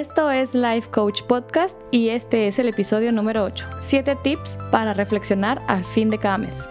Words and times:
Esto 0.00 0.30
es 0.30 0.54
Life 0.54 0.88
Coach 0.90 1.24
Podcast 1.24 1.76
y 1.90 2.08
este 2.08 2.48
es 2.48 2.58
el 2.58 2.70
episodio 2.70 3.12
número 3.12 3.44
8. 3.44 3.66
7 3.82 4.16
tips 4.22 4.58
para 4.70 4.94
reflexionar 4.94 5.60
al 5.68 5.84
fin 5.84 6.08
de 6.08 6.16
cada 6.16 6.38
mes. 6.38 6.66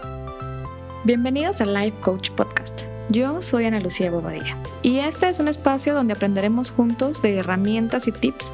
Bienvenidos 1.04 1.60
a 1.60 1.64
Life 1.64 1.96
Coach 2.00 2.30
Podcast. 2.30 2.82
Yo 3.08 3.40
soy 3.40 3.66
Ana 3.66 3.78
Lucía 3.78 4.10
Bobadilla 4.10 4.56
y 4.82 4.98
este 4.98 5.28
es 5.28 5.38
un 5.38 5.46
espacio 5.46 5.94
donde 5.94 6.14
aprenderemos 6.14 6.72
juntos 6.72 7.22
de 7.22 7.36
herramientas 7.36 8.08
y 8.08 8.12
tips 8.12 8.52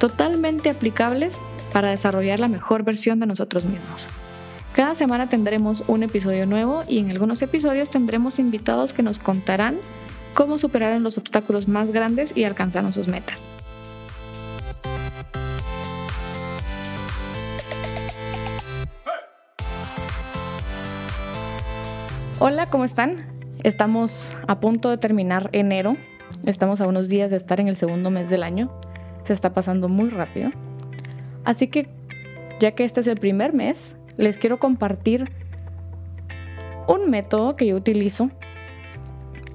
totalmente 0.00 0.70
aplicables 0.70 1.38
para 1.74 1.90
desarrollar 1.90 2.40
la 2.40 2.48
mejor 2.48 2.82
versión 2.82 3.20
de 3.20 3.26
nosotros 3.26 3.66
mismos. 3.66 4.08
Cada 4.74 4.94
semana 4.94 5.28
tendremos 5.28 5.84
un 5.86 6.02
episodio 6.02 6.46
nuevo 6.46 6.82
y 6.88 6.98
en 6.98 7.10
algunos 7.10 7.42
episodios 7.42 7.90
tendremos 7.90 8.38
invitados 8.38 8.94
que 8.94 9.02
nos 9.02 9.18
contarán 9.18 9.76
cómo 10.32 10.58
superaron 10.58 11.02
los 11.02 11.18
obstáculos 11.18 11.68
más 11.68 11.90
grandes 11.90 12.34
y 12.34 12.44
alcanzaron 12.44 12.94
sus 12.94 13.06
metas. 13.06 13.44
Hola, 22.46 22.66
¿cómo 22.66 22.84
están? 22.84 23.24
Estamos 23.62 24.30
a 24.46 24.60
punto 24.60 24.90
de 24.90 24.98
terminar 24.98 25.48
enero. 25.52 25.96
Estamos 26.44 26.82
a 26.82 26.86
unos 26.86 27.08
días 27.08 27.30
de 27.30 27.38
estar 27.38 27.58
en 27.58 27.68
el 27.68 27.78
segundo 27.78 28.10
mes 28.10 28.28
del 28.28 28.42
año. 28.42 28.70
Se 29.24 29.32
está 29.32 29.54
pasando 29.54 29.88
muy 29.88 30.10
rápido. 30.10 30.50
Así 31.44 31.68
que, 31.68 31.88
ya 32.60 32.72
que 32.72 32.84
este 32.84 33.00
es 33.00 33.06
el 33.06 33.16
primer 33.16 33.54
mes, 33.54 33.96
les 34.18 34.36
quiero 34.36 34.58
compartir 34.58 35.30
un 36.86 37.08
método 37.08 37.56
que 37.56 37.66
yo 37.66 37.76
utilizo 37.76 38.28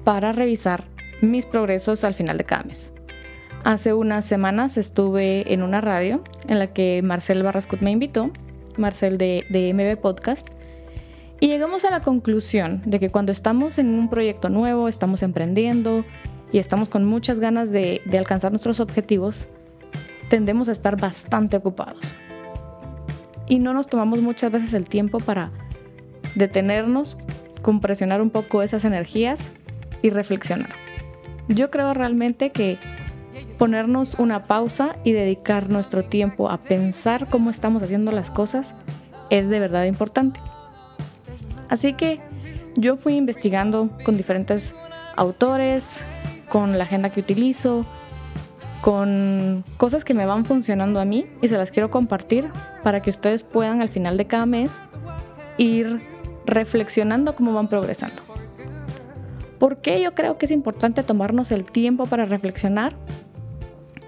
para 0.02 0.32
revisar 0.32 0.82
mis 1.20 1.46
progresos 1.46 2.02
al 2.02 2.14
final 2.14 2.38
de 2.38 2.44
cada 2.44 2.64
mes. 2.64 2.92
Hace 3.62 3.94
unas 3.94 4.24
semanas 4.24 4.76
estuve 4.76 5.54
en 5.54 5.62
una 5.62 5.80
radio 5.80 6.24
en 6.48 6.58
la 6.58 6.66
que 6.72 7.02
Marcel 7.04 7.44
Barrascut 7.44 7.82
me 7.82 7.92
invitó, 7.92 8.32
Marcel 8.76 9.16
de, 9.16 9.46
de 9.48 9.72
MB 9.74 10.00
Podcast, 10.00 10.48
y 11.40 11.46
llegamos 11.46 11.86
a 11.86 11.90
la 11.90 12.02
conclusión 12.02 12.82
de 12.84 13.00
que 13.00 13.08
cuando 13.08 13.32
estamos 13.32 13.78
en 13.78 13.94
un 13.94 14.10
proyecto 14.10 14.50
nuevo, 14.50 14.88
estamos 14.88 15.22
emprendiendo 15.22 16.04
y 16.52 16.58
estamos 16.58 16.90
con 16.90 17.06
muchas 17.06 17.40
ganas 17.40 17.70
de, 17.70 18.02
alcanzar 18.16 18.52
nuestros 18.52 18.78
objetivos, 18.78 19.48
tendemos 20.28 20.68
a 20.68 20.72
estar 20.72 21.00
bastante 21.00 21.56
ocupados. 21.56 22.04
Y 23.48 23.58
no 23.58 23.72
nos 23.72 23.88
tomamos 23.88 24.20
muchas 24.20 24.52
veces 24.52 24.74
el 24.74 24.84
tiempo 24.84 25.18
para 25.18 25.50
detenernos, 26.34 27.16
compresionar 27.62 28.20
un 28.20 28.30
poco 28.30 28.62
esas 28.62 28.84
energías 28.84 29.40
y 30.02 30.10
reflexionar. 30.10 30.70
Yo 31.48 31.70
creo 31.70 31.94
realmente 31.94 32.50
que 32.50 32.76
ponernos 33.56 34.14
una 34.18 34.44
pausa 34.44 34.96
y 35.04 35.12
dedicar 35.12 35.70
nuestro 35.70 36.04
tiempo 36.04 36.50
a 36.50 36.58
pensar 36.58 37.28
cómo 37.28 37.50
estamos 37.50 37.82
haciendo 37.82 38.12
las 38.12 38.30
cosas 38.30 38.74
es 39.30 39.48
de 39.48 39.58
verdad 39.58 39.86
importante. 39.86 40.38
Así 41.70 41.94
que 41.94 42.20
yo 42.76 42.96
fui 42.96 43.14
investigando 43.14 43.88
con 44.04 44.16
diferentes 44.16 44.74
autores, 45.16 46.02
con 46.48 46.76
la 46.76 46.84
agenda 46.84 47.10
que 47.10 47.20
utilizo, 47.20 47.86
con 48.82 49.64
cosas 49.76 50.04
que 50.04 50.12
me 50.12 50.26
van 50.26 50.44
funcionando 50.44 51.00
a 51.00 51.04
mí 51.04 51.26
y 51.40 51.48
se 51.48 51.56
las 51.56 51.70
quiero 51.70 51.90
compartir 51.90 52.48
para 52.82 53.00
que 53.00 53.10
ustedes 53.10 53.42
puedan 53.42 53.80
al 53.80 53.88
final 53.88 54.16
de 54.16 54.26
cada 54.26 54.46
mes 54.46 54.72
ir 55.58 56.00
reflexionando 56.44 57.34
cómo 57.34 57.52
van 57.52 57.68
progresando. 57.68 58.22
¿Por 59.58 59.76
qué 59.76 60.02
yo 60.02 60.14
creo 60.14 60.38
que 60.38 60.46
es 60.46 60.52
importante 60.52 61.02
tomarnos 61.02 61.52
el 61.52 61.64
tiempo 61.64 62.06
para 62.06 62.24
reflexionar? 62.24 62.94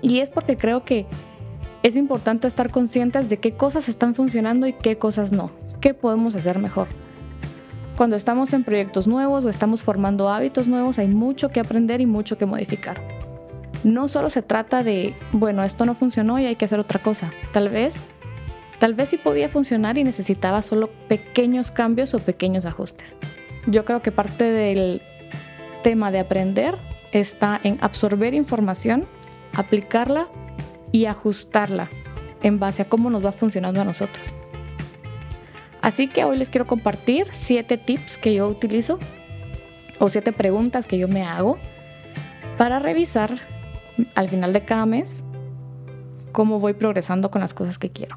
Y 0.00 0.18
es 0.20 0.30
porque 0.30 0.56
creo 0.56 0.84
que 0.84 1.06
es 1.82 1.94
importante 1.94 2.48
estar 2.48 2.70
conscientes 2.70 3.28
de 3.28 3.38
qué 3.38 3.52
cosas 3.52 3.88
están 3.88 4.14
funcionando 4.14 4.66
y 4.66 4.72
qué 4.72 4.96
cosas 4.96 5.30
no, 5.30 5.50
qué 5.80 5.94
podemos 5.94 6.34
hacer 6.34 6.58
mejor. 6.58 6.88
Cuando 8.02 8.16
estamos 8.16 8.52
en 8.52 8.64
proyectos 8.64 9.06
nuevos 9.06 9.44
o 9.44 9.48
estamos 9.48 9.84
formando 9.84 10.28
hábitos 10.28 10.66
nuevos 10.66 10.98
hay 10.98 11.06
mucho 11.06 11.50
que 11.50 11.60
aprender 11.60 12.00
y 12.00 12.06
mucho 12.06 12.36
que 12.36 12.46
modificar. 12.46 13.00
No 13.84 14.08
solo 14.08 14.28
se 14.28 14.42
trata 14.42 14.82
de, 14.82 15.14
bueno, 15.30 15.62
esto 15.62 15.86
no 15.86 15.94
funcionó 15.94 16.40
y 16.40 16.46
hay 16.46 16.56
que 16.56 16.64
hacer 16.64 16.80
otra 16.80 17.00
cosa. 17.00 17.32
Tal 17.52 17.68
vez, 17.68 18.00
tal 18.80 18.94
vez 18.94 19.10
sí 19.10 19.18
podía 19.18 19.48
funcionar 19.48 19.98
y 19.98 20.02
necesitaba 20.02 20.62
solo 20.62 20.90
pequeños 21.06 21.70
cambios 21.70 22.12
o 22.12 22.18
pequeños 22.18 22.66
ajustes. 22.66 23.14
Yo 23.68 23.84
creo 23.84 24.02
que 24.02 24.10
parte 24.10 24.50
del 24.50 25.00
tema 25.84 26.10
de 26.10 26.18
aprender 26.18 26.76
está 27.12 27.60
en 27.62 27.78
absorber 27.82 28.34
información, 28.34 29.06
aplicarla 29.54 30.26
y 30.90 31.04
ajustarla 31.04 31.88
en 32.42 32.58
base 32.58 32.82
a 32.82 32.88
cómo 32.88 33.10
nos 33.10 33.24
va 33.24 33.30
funcionando 33.30 33.80
a 33.80 33.84
nosotros. 33.84 34.34
Así 35.82 36.06
que 36.06 36.24
hoy 36.24 36.38
les 36.38 36.48
quiero 36.48 36.66
compartir 36.66 37.26
siete 37.32 37.76
tips 37.76 38.16
que 38.16 38.32
yo 38.34 38.46
utilizo 38.46 38.98
o 39.98 40.08
siete 40.08 40.32
preguntas 40.32 40.86
que 40.86 40.96
yo 40.96 41.08
me 41.08 41.22
hago 41.24 41.58
para 42.56 42.78
revisar 42.78 43.40
al 44.14 44.28
final 44.28 44.52
de 44.52 44.60
cada 44.62 44.86
mes 44.86 45.24
cómo 46.30 46.60
voy 46.60 46.72
progresando 46.72 47.30
con 47.30 47.40
las 47.40 47.52
cosas 47.52 47.78
que 47.78 47.90
quiero. 47.90 48.16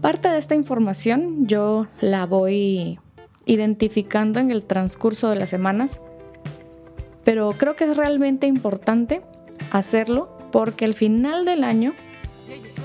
Parte 0.00 0.28
de 0.28 0.38
esta 0.38 0.56
información 0.56 1.46
yo 1.46 1.86
la 2.00 2.26
voy 2.26 2.98
identificando 3.46 4.40
en 4.40 4.50
el 4.50 4.64
transcurso 4.64 5.30
de 5.30 5.36
las 5.36 5.50
semanas, 5.50 6.00
pero 7.24 7.52
creo 7.52 7.76
que 7.76 7.84
es 7.84 7.96
realmente 7.96 8.48
importante 8.48 9.22
hacerlo 9.70 10.36
porque 10.50 10.84
al 10.84 10.94
final 10.94 11.44
del 11.44 11.62
año 11.62 11.92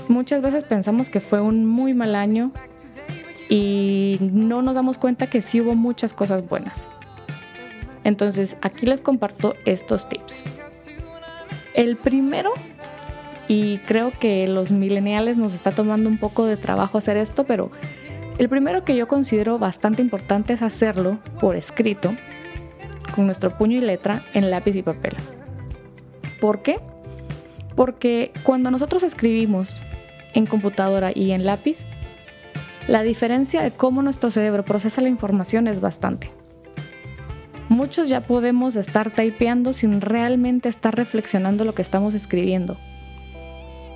muchas 0.08 0.42
veces 0.42 0.64
pensamos 0.64 1.10
que 1.10 1.20
fue 1.20 1.40
un 1.40 1.66
muy 1.66 1.92
mal 1.92 2.14
año, 2.14 2.52
y 3.48 4.18
no 4.20 4.62
nos 4.62 4.74
damos 4.74 4.98
cuenta 4.98 5.28
que 5.28 5.42
sí 5.42 5.60
hubo 5.60 5.74
muchas 5.74 6.12
cosas 6.12 6.46
buenas. 6.48 6.86
Entonces, 8.04 8.56
aquí 8.62 8.86
les 8.86 9.00
comparto 9.00 9.54
estos 9.64 10.08
tips. 10.08 10.44
El 11.74 11.96
primero, 11.96 12.52
y 13.46 13.78
creo 13.78 14.12
que 14.12 14.46
los 14.48 14.70
millennials 14.70 15.36
nos 15.36 15.54
está 15.54 15.72
tomando 15.72 16.08
un 16.08 16.18
poco 16.18 16.44
de 16.46 16.56
trabajo 16.56 16.98
hacer 16.98 17.16
esto, 17.16 17.44
pero 17.44 17.70
el 18.38 18.48
primero 18.48 18.84
que 18.84 18.96
yo 18.96 19.08
considero 19.08 19.58
bastante 19.58 20.02
importante 20.02 20.52
es 20.52 20.62
hacerlo 20.62 21.18
por 21.40 21.56
escrito, 21.56 22.14
con 23.14 23.26
nuestro 23.26 23.56
puño 23.56 23.78
y 23.78 23.80
letra, 23.80 24.22
en 24.34 24.50
lápiz 24.50 24.76
y 24.76 24.82
papel. 24.82 25.16
¿Por 26.40 26.62
qué? 26.62 26.78
Porque 27.74 28.32
cuando 28.42 28.70
nosotros 28.70 29.02
escribimos 29.02 29.82
en 30.34 30.46
computadora 30.46 31.10
y 31.14 31.32
en 31.32 31.44
lápiz, 31.44 31.84
la 32.88 33.02
diferencia 33.02 33.62
de 33.62 33.70
cómo 33.70 34.02
nuestro 34.02 34.30
cerebro 34.30 34.64
procesa 34.64 35.02
la 35.02 35.08
información 35.08 35.68
es 35.68 35.80
bastante. 35.80 36.30
Muchos 37.68 38.08
ya 38.08 38.22
podemos 38.22 38.76
estar 38.76 39.14
typeando 39.14 39.74
sin 39.74 40.00
realmente 40.00 40.70
estar 40.70 40.96
reflexionando 40.96 41.66
lo 41.66 41.74
que 41.74 41.82
estamos 41.82 42.14
escribiendo. 42.14 42.78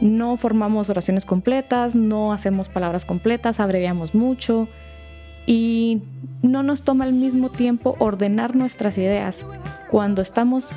No 0.03 0.37
formamos 0.37 0.91
oraciones 0.91 1.25
completas, 1.25 1.95
no 1.95 2.35
hacemos 2.35 2.69
palabras 2.69 3.07
completas, 3.07 3.61
abreviamos 3.61 4.15
mucho 4.15 4.69
y 5.47 6.03
no 6.43 6.63
nos 6.63 6.83
toma 6.83 7.07
el 7.07 7.15
mismo 7.15 7.51
tiempo 7.51 7.97
ordenar 7.99 8.55
nuestras 8.55 8.99
ideas 8.99 9.47
cuando 9.91 10.21
estamos 10.21 10.71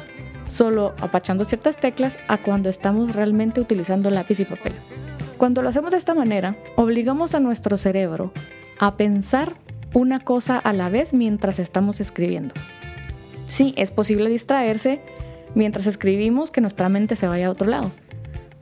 solo 0.47 0.93
apachando 1.01 1.43
ciertas 1.43 1.77
teclas 1.77 2.17
a 2.29 2.37
cuando 2.37 2.69
estamos 2.69 3.13
realmente 3.13 3.59
utilizando 3.59 4.09
lápiz 4.09 4.39
y 4.39 4.45
papel. 4.45 4.73
Cuando 5.45 5.61
lo 5.61 5.69
hacemos 5.69 5.91
de 5.91 5.97
esta 5.97 6.15
manera, 6.15 6.55
obligamos 6.75 7.35
a 7.35 7.39
nuestro 7.39 7.77
cerebro 7.77 8.31
a 8.79 8.97
pensar 8.97 9.53
una 9.93 10.19
cosa 10.19 10.57
a 10.57 10.73
la 10.73 10.89
vez 10.89 11.13
mientras 11.13 11.59
estamos 11.59 12.01
escribiendo. 12.01 12.55
Sí, 13.47 13.75
es 13.77 13.91
posible 13.91 14.27
distraerse 14.27 15.01
mientras 15.53 15.85
escribimos 15.85 16.49
que 16.49 16.61
nuestra 16.61 16.89
mente 16.89 17.15
se 17.15 17.27
vaya 17.27 17.45
a 17.45 17.51
otro 17.51 17.67
lado, 17.67 17.91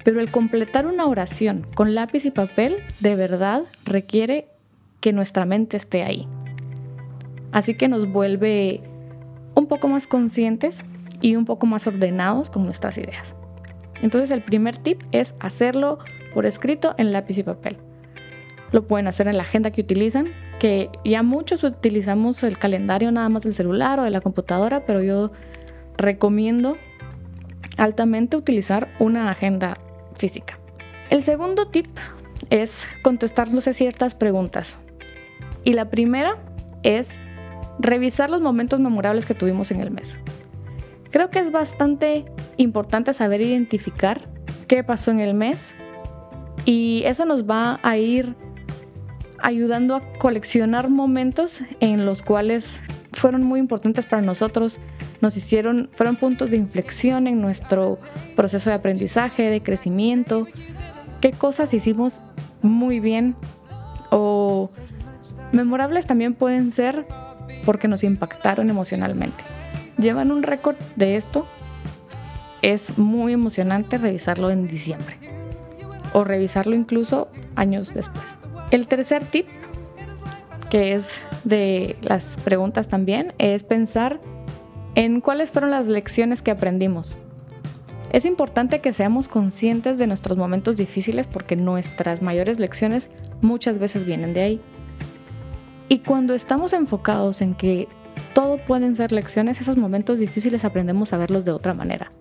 pero 0.03 0.19
el 0.19 0.29
completar 0.29 0.85
una 0.85 1.05
oración 1.05 1.65
con 1.73 1.95
lápiz 1.95 2.25
y 2.25 2.31
papel 2.31 2.75
de 2.99 3.15
verdad 3.15 3.61
requiere 3.85 4.49
que 4.99 5.13
nuestra 5.13 5.45
mente 5.45 5.77
esté 5.77 6.03
ahí. 6.03 6.27
Así 7.53 7.75
que 7.75 7.87
nos 7.87 8.11
vuelve 8.11 8.81
un 9.55 9.67
poco 9.67 9.87
más 9.87 10.05
conscientes 10.05 10.83
y 11.21 11.37
un 11.37 11.45
poco 11.45 11.65
más 11.65 11.87
ordenados 11.87 12.49
con 12.49 12.65
nuestras 12.65 12.97
ideas. 12.97 13.35
Entonces 14.01 14.31
el 14.31 14.41
primer 14.41 14.75
tip 14.75 15.01
es 15.13 15.33
hacerlo 15.39 15.99
por 16.33 16.45
escrito 16.45 16.95
en 16.97 17.11
lápiz 17.11 17.37
y 17.37 17.43
papel. 17.43 17.77
Lo 18.71 18.87
pueden 18.87 19.07
hacer 19.07 19.27
en 19.27 19.37
la 19.37 19.43
agenda 19.43 19.71
que 19.71 19.81
utilizan, 19.81 20.27
que 20.59 20.89
ya 21.05 21.21
muchos 21.21 21.63
utilizamos 21.63 22.41
el 22.43 22.57
calendario 22.57 23.11
nada 23.11 23.29
más 23.29 23.43
del 23.43 23.53
celular 23.53 23.99
o 23.99 24.03
de 24.03 24.09
la 24.09 24.21
computadora, 24.21 24.85
pero 24.85 25.03
yo 25.03 25.31
recomiendo 25.97 26.77
altamente 27.77 28.35
utilizar 28.35 28.89
una 28.99 29.29
agenda 29.29 29.77
física. 30.15 30.57
El 31.09 31.23
segundo 31.23 31.67
tip 31.67 31.87
es 32.49 32.87
contestarnos 33.01 33.65
ciertas 33.65 34.15
preguntas. 34.15 34.79
Y 35.63 35.73
la 35.73 35.89
primera 35.89 36.37
es 36.81 37.17
revisar 37.79 38.29
los 38.29 38.41
momentos 38.41 38.79
memorables 38.79 39.25
que 39.25 39.35
tuvimos 39.35 39.71
en 39.71 39.81
el 39.81 39.91
mes. 39.91 40.17
Creo 41.11 41.29
que 41.29 41.39
es 41.39 41.51
bastante 41.51 42.25
importante 42.57 43.13
saber 43.13 43.41
identificar 43.41 44.27
qué 44.67 44.83
pasó 44.83 45.11
en 45.11 45.19
el 45.19 45.33
mes 45.33 45.73
y 46.65 47.03
eso 47.05 47.25
nos 47.25 47.43
va 47.49 47.79
a 47.83 47.97
ir 47.97 48.35
ayudando 49.39 49.95
a 49.95 50.01
coleccionar 50.19 50.89
momentos 50.89 51.61
en 51.81 52.05
los 52.05 52.21
cuales 52.21 52.79
fueron 53.11 53.43
muy 53.43 53.59
importantes 53.59 54.05
para 54.05 54.21
nosotros, 54.21 54.79
nos 55.21 55.35
hicieron, 55.35 55.89
fueron 55.91 56.15
puntos 56.15 56.51
de 56.51 56.57
inflexión 56.57 57.27
en 57.27 57.41
nuestro 57.41 57.97
proceso 58.35 58.69
de 58.69 58.77
aprendizaje, 58.77 59.49
de 59.49 59.61
crecimiento, 59.61 60.47
qué 61.21 61.31
cosas 61.31 61.73
hicimos 61.73 62.21
muy 62.61 62.99
bien 62.99 63.35
o 64.09 64.69
memorables 65.51 66.07
también 66.07 66.33
pueden 66.33 66.71
ser 66.71 67.05
porque 67.65 67.87
nos 67.87 68.03
impactaron 68.03 68.69
emocionalmente. 68.69 69.43
Llevan 69.97 70.31
un 70.31 70.43
récord 70.43 70.75
de 70.95 71.17
esto. 71.17 71.45
Es 72.61 72.97
muy 72.97 73.33
emocionante 73.33 73.97
revisarlo 73.97 74.49
en 74.49 74.67
diciembre 74.67 75.32
o 76.13 76.23
revisarlo 76.23 76.75
incluso 76.75 77.29
años 77.55 77.93
después. 77.93 78.23
El 78.71 78.87
tercer 78.87 79.25
tip, 79.25 79.45
que 80.69 80.93
es 80.93 81.21
de 81.43 81.97
las 82.01 82.37
preguntas 82.43 82.87
también, 82.87 83.33
es 83.37 83.63
pensar 83.63 84.19
en 84.95 85.21
cuáles 85.21 85.51
fueron 85.51 85.71
las 85.71 85.87
lecciones 85.87 86.41
que 86.41 86.51
aprendimos. 86.51 87.15
Es 88.11 88.25
importante 88.25 88.79
que 88.79 88.93
seamos 88.93 89.27
conscientes 89.27 89.97
de 89.97 90.05
nuestros 90.07 90.37
momentos 90.37 90.77
difíciles 90.77 91.25
porque 91.25 91.55
nuestras 91.55 92.21
mayores 92.21 92.59
lecciones 92.59 93.09
muchas 93.41 93.79
veces 93.79 94.05
vienen 94.05 94.33
de 94.33 94.41
ahí. 94.41 94.61
Y 95.89 95.99
cuando 95.99 96.35
estamos 96.35 96.73
enfocados 96.73 97.41
en 97.41 97.55
que 97.55 97.87
todo 98.33 98.57
pueden 98.57 98.95
ser 98.95 99.11
lecciones, 99.11 99.61
esos 99.61 99.77
momentos 99.77 100.19
difíciles 100.19 100.63
aprendemos 100.63 101.11
a 101.13 101.17
verlos 101.17 101.43
de 101.43 101.51
otra 101.51 101.73
manera. 101.73 102.11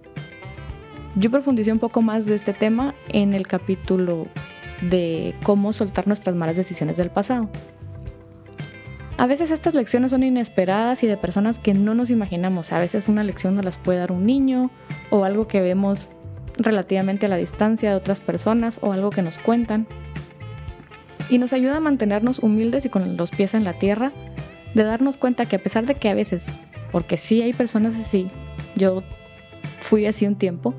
Yo 1.14 1.30
profundicé 1.30 1.72
un 1.72 1.78
poco 1.78 2.00
más 2.00 2.24
de 2.24 2.34
este 2.34 2.54
tema 2.54 2.94
en 3.08 3.34
el 3.34 3.46
capítulo 3.46 4.26
de 4.80 5.34
cómo 5.42 5.72
soltar 5.72 6.06
nuestras 6.06 6.34
malas 6.34 6.56
decisiones 6.56 6.96
del 6.96 7.10
pasado. 7.10 7.50
A 9.18 9.26
veces 9.26 9.50
estas 9.50 9.74
lecciones 9.74 10.10
son 10.10 10.22
inesperadas 10.22 11.02
y 11.04 11.06
de 11.06 11.16
personas 11.16 11.58
que 11.58 11.74
no 11.74 11.94
nos 11.94 12.10
imaginamos. 12.10 12.72
A 12.72 12.78
veces 12.78 13.08
una 13.08 13.22
lección 13.22 13.54
nos 13.54 13.64
las 13.64 13.76
puede 13.76 13.98
dar 13.98 14.10
un 14.10 14.24
niño 14.24 14.70
o 15.10 15.24
algo 15.24 15.46
que 15.46 15.60
vemos 15.60 16.08
relativamente 16.56 17.26
a 17.26 17.28
la 17.28 17.36
distancia 17.36 17.90
de 17.90 17.96
otras 17.96 18.20
personas 18.20 18.78
o 18.82 18.92
algo 18.92 19.10
que 19.10 19.22
nos 19.22 19.38
cuentan. 19.38 19.86
Y 21.28 21.38
nos 21.38 21.52
ayuda 21.52 21.76
a 21.76 21.80
mantenernos 21.80 22.38
humildes 22.38 22.84
y 22.86 22.88
con 22.88 23.16
los 23.16 23.30
pies 23.30 23.54
en 23.54 23.64
la 23.64 23.74
tierra, 23.74 24.12
de 24.74 24.82
darnos 24.82 25.18
cuenta 25.18 25.46
que 25.46 25.56
a 25.56 25.62
pesar 25.62 25.86
de 25.86 25.94
que 25.94 26.08
a 26.08 26.14
veces, 26.14 26.46
porque 26.90 27.16
sí 27.16 27.42
hay 27.42 27.52
personas 27.52 27.94
así, 27.96 28.30
yo 28.76 29.02
fui 29.80 30.06
así 30.06 30.26
un 30.26 30.36
tiempo, 30.36 30.74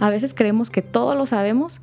a 0.00 0.10
veces 0.10 0.34
creemos 0.34 0.70
que 0.70 0.82
todo 0.82 1.14
lo 1.14 1.26
sabemos, 1.26 1.80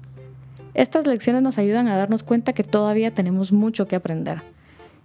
estas 0.73 1.07
lecciones 1.07 1.41
nos 1.41 1.57
ayudan 1.57 1.87
a 1.87 1.97
darnos 1.97 2.23
cuenta 2.23 2.53
que 2.53 2.63
todavía 2.63 3.13
tenemos 3.13 3.51
mucho 3.51 3.87
que 3.87 3.95
aprender 3.95 4.43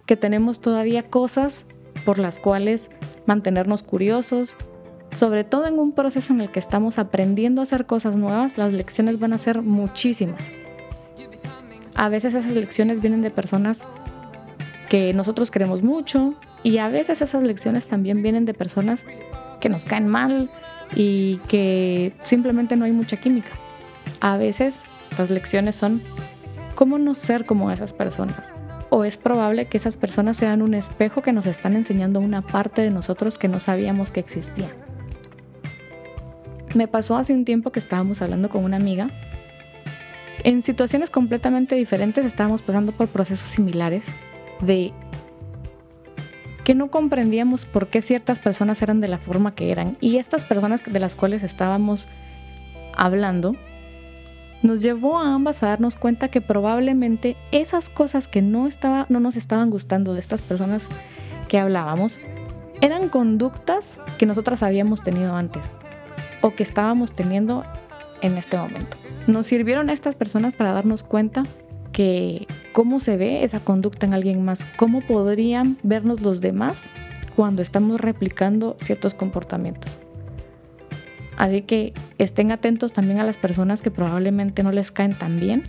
que 0.07 0.17
tenemos 0.17 0.61
todavía 0.61 1.05
cosas 1.05 1.67
por 2.05 2.19
las 2.19 2.39
cuales 2.39 2.91
mantenernos 3.27 3.83
curiosos. 3.83 4.57
Sobre 5.11 5.45
todo 5.45 5.67
en 5.67 5.79
un 5.79 5.93
proceso 5.93 6.33
en 6.33 6.41
el 6.41 6.51
que 6.51 6.59
estamos 6.59 6.99
aprendiendo 6.99 7.61
a 7.61 7.65
hacer 7.65 7.87
cosas 7.87 8.17
nuevas, 8.17 8.57
las 8.57 8.73
lecciones 8.73 9.19
van 9.19 9.35
a 9.35 9.39
ser 9.39 9.63
muchísimas. 9.63 10.51
A 11.95 12.09
veces 12.09 12.35
esas 12.35 12.53
lecciones 12.53 13.03
vienen 13.03 13.21
de 13.21 13.31
personas 13.31 13.81
que 14.89 15.13
nosotros 15.13 15.51
queremos 15.51 15.83
mucho 15.83 16.35
y 16.63 16.79
a 16.79 16.89
veces 16.89 17.21
esas 17.21 17.43
lecciones 17.43 17.87
también 17.87 18.23
vienen 18.23 18.47
de 18.47 18.55
personas 18.55 19.05
que 19.61 19.69
nos 19.69 19.85
caen 19.85 20.09
mal 20.09 20.51
y 20.95 21.39
que 21.49 22.13
simplemente 22.25 22.77
no 22.77 22.85
hay 22.85 22.93
mucha 22.93 23.17
química. 23.19 23.53
A 24.21 24.37
veces 24.37 24.81
las 25.19 25.31
lecciones 25.31 25.77
son 25.77 26.03
cómo 26.75 26.99
no 26.99 27.15
ser 27.15 27.45
como 27.45 27.71
esas 27.71 27.93
personas 27.93 28.53
o 28.95 29.05
es 29.05 29.17
probable 29.17 29.65
que 29.65 29.79
esas 29.79 29.97
personas 29.97 30.37
sean 30.37 30.61
un 30.61 30.75
espejo 30.75 31.23
que 31.23 31.33
nos 31.33 31.47
están 31.47 31.77
enseñando 31.77 32.21
una 32.21 32.43
parte 32.43 32.83
de 32.83 32.91
nosotros 32.91 33.39
que 33.39 33.49
no 33.49 33.59
sabíamos 33.59 34.11
que 34.11 34.21
existía. 34.21 34.69
Me 36.75 36.87
pasó 36.89 37.17
hace 37.17 37.33
un 37.33 37.47
tiempo 37.47 37.73
que 37.73 37.81
estábamos 37.81 38.21
hablando 38.21 38.51
con 38.51 38.65
una 38.65 38.77
amiga. 38.77 39.09
En 40.45 40.61
situaciones 40.61 41.09
completamente 41.09 41.75
diferentes 41.75 42.27
estábamos 42.27 42.61
pasando 42.61 42.93
por 42.93 43.09
procesos 43.09 43.49
similares 43.49 44.05
de 44.61 44.93
que 46.65 46.75
no 46.75 46.91
comprendíamos 46.91 47.67
por 47.67 47.89
qué 47.89 48.03
ciertas 48.03 48.39
personas 48.39 48.83
eran 48.83 49.01
de 49.01 49.09
la 49.09 49.19
forma 49.19 49.55
que 49.55 49.71
eran. 49.71 49.97
Y 50.01 50.19
estas 50.19 50.45
personas 50.45 50.83
de 50.85 51.01
las 51.01 51.15
cuales 51.15 51.43
estábamos 51.43 52.07
hablando 52.95 53.57
nos 54.63 54.81
llevó 54.81 55.19
a 55.19 55.35
ambas 55.35 55.63
a 55.63 55.67
darnos 55.67 55.97
cuenta 55.97 56.29
que 56.29 56.41
probablemente 56.41 57.37
esas 57.51 57.89
cosas 57.89 58.29
que 58.29 58.43
no, 58.43 58.69
estaba, 58.69 59.07
no 59.09 59.19
nos 59.19 59.37
estaban 59.37 59.71
gustando 59.71 60.15
de 60.15 60.21
estas 60.21 60.41
personas 60.41 60.83
que 61.49 61.59
hablábamos 61.59 62.17
eran 62.81 63.09
conductas 63.09 63.99
que 64.19 64.27
nosotras 64.27 64.63
habíamos 64.63 65.03
tenido 65.03 65.35
antes 65.35 65.71
o 66.43 66.53
que 66.55 66.63
estábamos 66.63 67.13
teniendo 67.13 67.65
en 68.21 68.39
este 68.39 68.57
momento. 68.57 68.97
Nos 69.27 69.47
sirvieron 69.47 69.91
estas 69.91 70.15
personas 70.15 70.55
para 70.55 70.73
darnos 70.73 71.03
cuenta 71.03 71.45
que 71.93 72.47
cómo 72.73 73.01
se 73.01 73.17
ve 73.17 73.45
esa 73.45 73.61
conducta 73.61 74.07
en 74.07 74.15
alguien 74.15 74.45
más, 74.45 74.65
cómo 74.77 75.01
podrían 75.01 75.77
vernos 75.83 76.21
los 76.21 76.41
demás 76.41 76.85
cuando 77.37 77.63
estamos 77.63 78.01
replicando 78.01 78.77
ciertos 78.83 79.15
comportamientos. 79.15 79.97
Así 81.37 81.63
que 81.63 81.95
estén 82.19 82.53
atentos 82.53 82.93
también 82.93 83.19
a 83.19 83.25
las 83.25 83.37
personas 83.37 83.83
que 83.83 83.91
probablemente 83.91 84.63
no 84.63 84.73
les 84.73 84.91
caen 84.91 85.15
tan 85.15 85.41
bien 85.41 85.65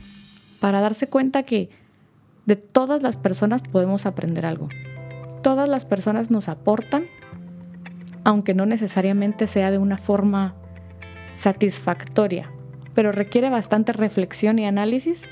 para 0.59 0.81
darse 0.81 1.07
cuenta 1.07 1.43
que 1.43 1.69
de 2.45 2.55
todas 2.55 3.01
las 3.01 3.17
personas 3.17 3.61
podemos 3.61 4.05
aprender 4.05 4.45
algo. 4.45 4.69
Todas 5.41 5.69
las 5.69 5.85
personas 5.85 6.31
nos 6.31 6.49
aportan, 6.49 7.05
aunque 8.23 8.53
no 8.53 8.65
necesariamente 8.65 9.47
sea 9.47 9.71
de 9.71 9.77
una 9.77 9.97
forma 9.97 10.55
satisfactoria, 11.33 12.49
pero 12.93 13.11
requiere 13.11 13.49
bastante 13.49 13.93
reflexión 13.93 14.59
y 14.59 14.65
análisis 14.65 15.23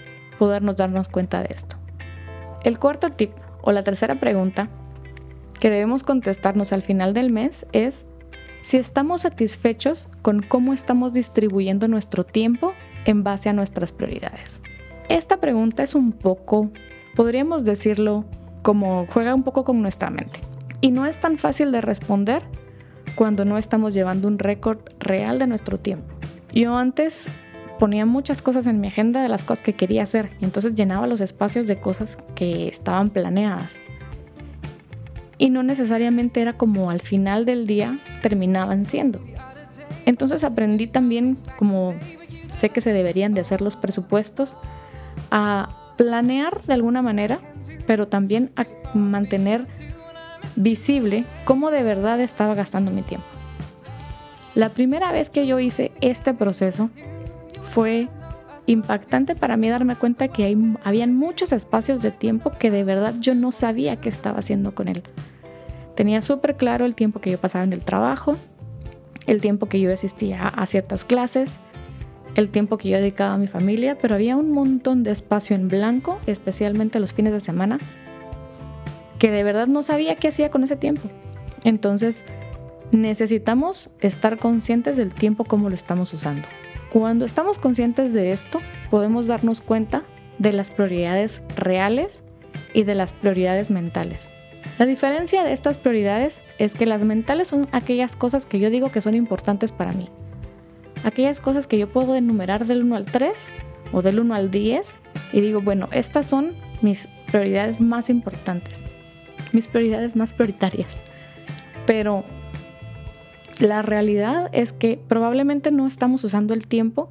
podernos 0.42 0.76
darnos 0.76 1.08
cuenta 1.08 1.44
de 1.44 1.54
esto. 1.54 1.76
El 2.64 2.80
cuarto 2.80 3.12
tip 3.12 3.30
o 3.62 3.72
la 3.72 3.84
tercera 3.84 4.20
pregunta 4.20 4.70
que 5.60 5.70
debemos 5.70 6.02
contestarnos 6.02 6.74
al 6.74 6.82
final 6.82 7.14
del 7.14 7.32
mes 7.32 7.68
es 7.74 8.08
si 8.64 8.78
estamos 8.78 9.22
satisfechos 9.22 10.08
con 10.24 10.42
cómo 10.42 10.74
estamos 10.74 11.14
distribuyendo 11.14 11.88
nuestro 11.88 12.24
tiempo 12.24 12.74
en 13.06 13.24
base 13.24 13.50
a 13.50 13.54
nuestras 13.54 13.92
prioridades. 13.92 14.62
Esta 15.10 15.40
pregunta 15.40 15.84
es 15.84 15.94
un 15.94 16.12
poco, 16.12 16.72
podríamos 17.16 17.64
decirlo, 17.64 18.26
como 18.64 19.06
juega 19.06 19.36
un 19.36 19.44
poco 19.44 19.64
con 19.64 19.80
nuestra 19.84 20.10
mente. 20.10 20.40
Y 20.82 20.90
no 20.90 21.06
es 21.06 21.22
tan 21.22 21.38
fácil 21.38 21.72
de 21.72 21.82
responder 21.82 22.42
cuando 23.14 23.46
no 23.46 23.60
estamos 23.60 23.94
llevando 23.94 24.28
un 24.28 24.40
récord 24.40 24.80
real 24.98 25.38
de 25.38 25.46
nuestro 25.46 25.80
tiempo. 25.80 26.16
Yo 26.52 26.76
antes 26.76 27.28
ponía 27.82 28.06
muchas 28.06 28.44
cosas 28.44 28.68
en 28.68 28.80
mi 28.80 28.90
agenda 28.90 29.24
de 29.24 29.28
las 29.28 29.44
cosas 29.44 29.64
que 29.64 29.74
quería 29.74 30.04
hacer 30.04 30.30
entonces 30.40 30.76
llenaba 30.76 31.08
los 31.08 31.20
espacios 31.20 31.66
de 31.66 31.80
cosas 31.80 32.16
que 32.36 32.68
estaban 32.68 33.10
planeadas 33.10 33.82
y 35.40 35.50
no 35.50 35.64
necesariamente 35.64 36.44
era 36.44 36.54
como 36.54 36.92
al 36.92 37.00
final 37.00 37.46
del 37.46 37.66
día 37.66 37.98
terminaban 38.22 38.86
siendo. 38.86 39.20
Entonces 40.06 40.44
aprendí 40.44 40.86
también, 40.86 41.40
como 41.58 41.96
sé 42.52 42.70
que 42.70 42.80
se 42.80 42.94
deberían 42.94 43.34
de 43.34 43.42
hacer 43.42 43.60
los 43.60 43.76
presupuestos, 43.76 44.56
a 45.32 45.96
planear 45.98 46.62
de 46.62 46.74
alguna 46.74 47.02
manera, 47.02 47.40
pero 47.88 48.08
también 48.08 48.52
a 48.56 48.68
mantener 48.94 49.66
visible 50.56 51.26
cómo 51.44 51.72
de 51.72 51.82
verdad 51.82 52.22
estaba 52.22 52.54
gastando 52.54 52.92
mi 52.92 53.02
tiempo. 53.02 53.26
La 54.54 54.70
primera 54.70 55.12
vez 55.12 55.32
que 55.32 55.48
yo 55.48 55.58
hice 55.58 55.92
este 56.02 56.36
proceso 56.36 56.92
fue 57.72 58.10
impactante 58.68 59.36
para 59.36 59.58
mí 59.58 59.70
darme 59.70 59.96
cuenta 59.96 60.28
que 60.28 60.44
hay, 60.44 60.58
habían 60.84 61.16
muchos 61.16 61.52
espacios 61.52 62.02
de 62.02 62.12
tiempo 62.12 62.52
que 62.52 62.70
de 62.70 62.84
verdad 62.84 63.16
yo 63.20 63.34
no 63.34 63.52
sabía 63.52 63.96
qué 63.96 64.10
estaba 64.10 64.40
haciendo 64.40 64.76
con 64.76 64.88
él. 64.88 65.04
Tenía 65.96 66.22
súper 66.22 66.58
claro 66.58 66.86
el 66.86 66.96
tiempo 66.96 67.22
que 67.22 67.32
yo 67.32 67.38
pasaba 67.38 67.64
en 67.64 67.74
el 67.74 67.82
trabajo, 67.82 68.36
el 69.26 69.42
tiempo 69.42 69.68
que 69.68 69.80
yo 69.80 69.92
asistía 69.92 70.48
a 70.48 70.66
ciertas 70.66 71.06
clases, 71.06 71.54
el 72.36 72.50
tiempo 72.50 72.78
que 72.78 72.90
yo 72.90 72.98
dedicaba 72.98 73.34
a 73.34 73.38
mi 73.38 73.48
familia, 73.48 73.98
pero 74.02 74.16
había 74.16 74.36
un 74.36 74.52
montón 74.52 75.04
de 75.04 75.12
espacio 75.12 75.56
en 75.56 75.68
blanco, 75.68 76.20
especialmente 76.28 77.00
los 77.00 77.14
fines 77.14 77.34
de 77.34 77.40
semana, 77.40 77.80
que 79.18 79.32
de 79.32 79.44
verdad 79.44 79.68
no 79.68 79.84
sabía 79.84 80.16
qué 80.16 80.30
hacía 80.30 80.50
con 80.50 80.64
ese 80.64 80.76
tiempo. 80.76 81.10
Entonces, 81.64 82.24
necesitamos 82.92 83.90
estar 84.00 84.38
conscientes 84.38 84.98
del 84.98 85.14
tiempo 85.14 85.46
como 85.46 85.70
lo 85.70 85.76
estamos 85.76 86.14
usando. 86.14 86.48
Cuando 86.92 87.24
estamos 87.24 87.58
conscientes 87.58 88.12
de 88.12 88.34
esto, 88.34 88.60
podemos 88.90 89.26
darnos 89.26 89.62
cuenta 89.62 90.04
de 90.40 90.52
las 90.52 90.72
prioridades 90.72 91.42
reales 91.56 92.22
y 92.74 92.84
de 92.84 92.96
las 92.96 93.14
prioridades 93.14 93.70
mentales. 93.72 94.30
La 94.78 94.86
diferencia 94.86 95.46
de 95.46 95.54
estas 95.54 95.78
prioridades 95.78 96.42
es 96.58 96.74
que 96.74 96.86
las 96.86 97.06
mentales 97.06 97.48
son 97.48 97.70
aquellas 97.72 98.18
cosas 98.18 98.46
que 98.46 98.60
yo 98.60 98.70
digo 98.70 98.92
que 98.92 99.00
son 99.00 99.16
importantes 99.16 99.72
para 99.72 99.94
mí. 99.94 100.10
Aquellas 101.06 101.40
cosas 101.40 101.66
que 101.66 101.78
yo 101.78 101.88
puedo 101.88 102.14
enumerar 102.14 102.66
del 102.66 102.84
1 102.84 102.98
al 102.98 103.06
3 103.06 103.32
o 103.94 104.02
del 104.02 104.20
1 104.20 104.36
al 104.36 104.52
10 104.52 104.98
y 105.32 105.40
digo, 105.40 105.62
bueno, 105.62 105.88
estas 105.94 106.28
son 106.28 106.56
mis 106.82 107.08
prioridades 107.32 107.80
más 107.80 108.10
importantes, 108.10 108.84
mis 109.54 109.70
prioridades 109.70 110.18
más 110.18 110.34
prioritarias. 110.34 111.00
Pero 111.86 112.26
la 113.62 113.84
realidad 113.84 114.50
es 114.54 114.74
que 114.74 115.00
probablemente 115.08 115.72
no 115.72 115.86
estamos 115.88 116.24
usando 116.24 116.54
el 116.54 116.68
tiempo 116.68 117.10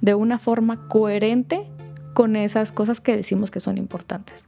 de 0.00 0.14
una 0.14 0.38
forma 0.38 0.88
coherente 0.88 1.64
con 2.12 2.34
esas 2.36 2.72
cosas 2.72 3.00
que 3.00 3.16
decimos 3.16 3.50
que 3.50 3.60
son 3.60 3.78
importantes. 3.78 4.44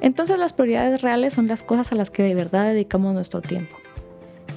Entonces 0.00 0.38
las 0.38 0.52
prioridades 0.52 1.00
reales 1.00 1.34
son 1.34 1.46
las 1.46 1.62
cosas 1.62 1.92
a 1.92 1.94
las 1.94 2.10
que 2.10 2.24
de 2.24 2.34
verdad 2.34 2.66
dedicamos 2.66 3.14
nuestro 3.14 3.40
tiempo. 3.40 3.76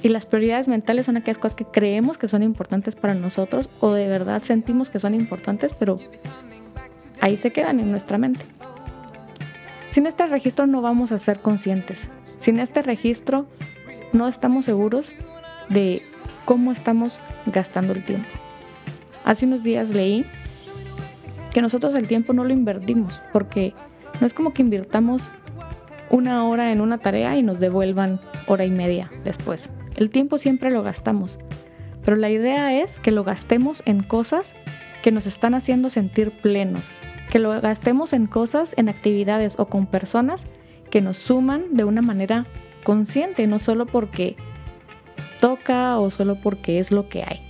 Y 0.02 0.08
las 0.08 0.26
prioridades 0.26 0.66
mentales 0.66 1.06
son 1.06 1.16
aquellas 1.16 1.38
cosas 1.38 1.54
que 1.54 1.64
creemos 1.64 2.18
que 2.18 2.28
son 2.28 2.42
importantes 2.42 2.96
para 2.96 3.14
nosotros 3.14 3.70
o 3.80 3.92
de 3.92 4.08
verdad 4.08 4.42
sentimos 4.42 4.90
que 4.90 4.98
son 4.98 5.14
importantes, 5.14 5.72
pero 5.78 6.00
ahí 7.20 7.36
se 7.36 7.52
quedan 7.52 7.78
en 7.78 7.92
nuestra 7.92 8.18
mente. 8.18 8.44
Sin 9.90 10.06
este 10.06 10.26
registro 10.26 10.66
no 10.66 10.82
vamos 10.82 11.12
a 11.12 11.18
ser 11.18 11.38
conscientes. 11.38 12.08
Sin 12.38 12.58
este 12.58 12.82
registro 12.82 13.46
no 14.12 14.26
estamos 14.26 14.64
seguros 14.64 15.12
de 15.68 16.02
cómo 16.46 16.72
estamos 16.72 17.20
gastando 17.44 17.92
el 17.92 18.02
tiempo. 18.02 18.28
Hace 19.24 19.44
unos 19.44 19.62
días 19.62 19.90
leí 19.90 20.24
que 21.52 21.60
nosotros 21.60 21.94
el 21.94 22.08
tiempo 22.08 22.32
no 22.32 22.44
lo 22.44 22.54
invertimos 22.54 23.20
porque 23.34 23.74
no 24.20 24.26
es 24.26 24.32
como 24.32 24.54
que 24.54 24.62
invirtamos 24.62 25.22
una 26.08 26.44
hora 26.44 26.72
en 26.72 26.80
una 26.80 26.98
tarea 26.98 27.36
y 27.36 27.42
nos 27.42 27.60
devuelvan 27.60 28.20
hora 28.46 28.64
y 28.64 28.70
media 28.70 29.10
después. 29.24 29.68
El 29.96 30.10
tiempo 30.10 30.38
siempre 30.38 30.70
lo 30.70 30.82
gastamos, 30.82 31.38
pero 32.04 32.16
la 32.16 32.30
idea 32.30 32.80
es 32.80 32.98
que 33.00 33.10
lo 33.10 33.24
gastemos 33.24 33.82
en 33.84 34.02
cosas 34.02 34.54
que 35.02 35.10
nos 35.10 35.26
están 35.26 35.54
haciendo 35.54 35.90
sentir 35.90 36.30
plenos, 36.30 36.92
que 37.30 37.38
lo 37.38 37.60
gastemos 37.60 38.12
en 38.12 38.26
cosas, 38.26 38.74
en 38.76 38.88
actividades 38.88 39.56
o 39.58 39.66
con 39.66 39.86
personas 39.86 40.46
que 40.90 41.00
nos 41.00 41.18
suman 41.18 41.74
de 41.74 41.84
una 41.84 42.02
manera 42.02 42.46
consciente, 42.84 43.46
no 43.48 43.58
solo 43.58 43.86
porque 43.86 44.36
toca 45.40 45.98
o 45.98 46.10
solo 46.10 46.36
porque 46.36 46.78
es 46.78 46.92
lo 46.92 47.08
que 47.08 47.22
hay. 47.22 47.40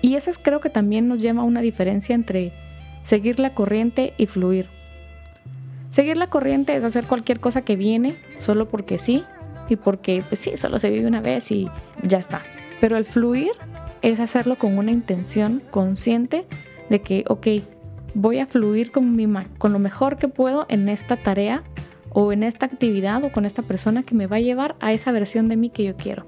Y 0.00 0.14
eso 0.14 0.30
creo 0.42 0.60
que 0.60 0.70
también 0.70 1.08
nos 1.08 1.20
lleva 1.20 1.42
una 1.42 1.60
diferencia 1.60 2.14
entre 2.14 2.52
seguir 3.04 3.40
la 3.40 3.54
corriente 3.54 4.14
y 4.16 4.26
fluir. 4.26 4.66
Seguir 5.90 6.16
la 6.16 6.28
corriente 6.28 6.76
es 6.76 6.84
hacer 6.84 7.06
cualquier 7.06 7.40
cosa 7.40 7.62
que 7.62 7.76
viene 7.76 8.16
solo 8.36 8.68
porque 8.68 8.98
sí 8.98 9.24
y 9.68 9.76
porque 9.76 10.22
pues 10.28 10.40
sí, 10.40 10.56
solo 10.56 10.78
se 10.78 10.90
vive 10.90 11.06
una 11.06 11.20
vez 11.20 11.50
y 11.50 11.68
ya 12.02 12.18
está. 12.18 12.42
Pero 12.80 12.96
el 12.96 13.04
fluir 13.04 13.52
es 14.02 14.20
hacerlo 14.20 14.56
con 14.56 14.78
una 14.78 14.90
intención 14.90 15.62
consciente 15.70 16.46
de 16.88 17.00
que, 17.00 17.24
ok, 17.28 17.46
voy 18.14 18.38
a 18.38 18.46
fluir 18.46 18.92
con, 18.92 19.16
mi, 19.16 19.26
con 19.58 19.72
lo 19.72 19.78
mejor 19.78 20.16
que 20.16 20.28
puedo 20.28 20.66
en 20.68 20.88
esta 20.88 21.16
tarea 21.16 21.64
o 22.10 22.32
en 22.32 22.42
esta 22.42 22.66
actividad 22.66 23.22
o 23.24 23.32
con 23.32 23.44
esta 23.44 23.62
persona 23.62 24.02
que 24.02 24.14
me 24.14 24.26
va 24.26 24.36
a 24.36 24.40
llevar 24.40 24.76
a 24.80 24.92
esa 24.92 25.12
versión 25.12 25.48
de 25.48 25.56
mí 25.56 25.70
que 25.70 25.84
yo 25.84 25.96
quiero. 25.96 26.24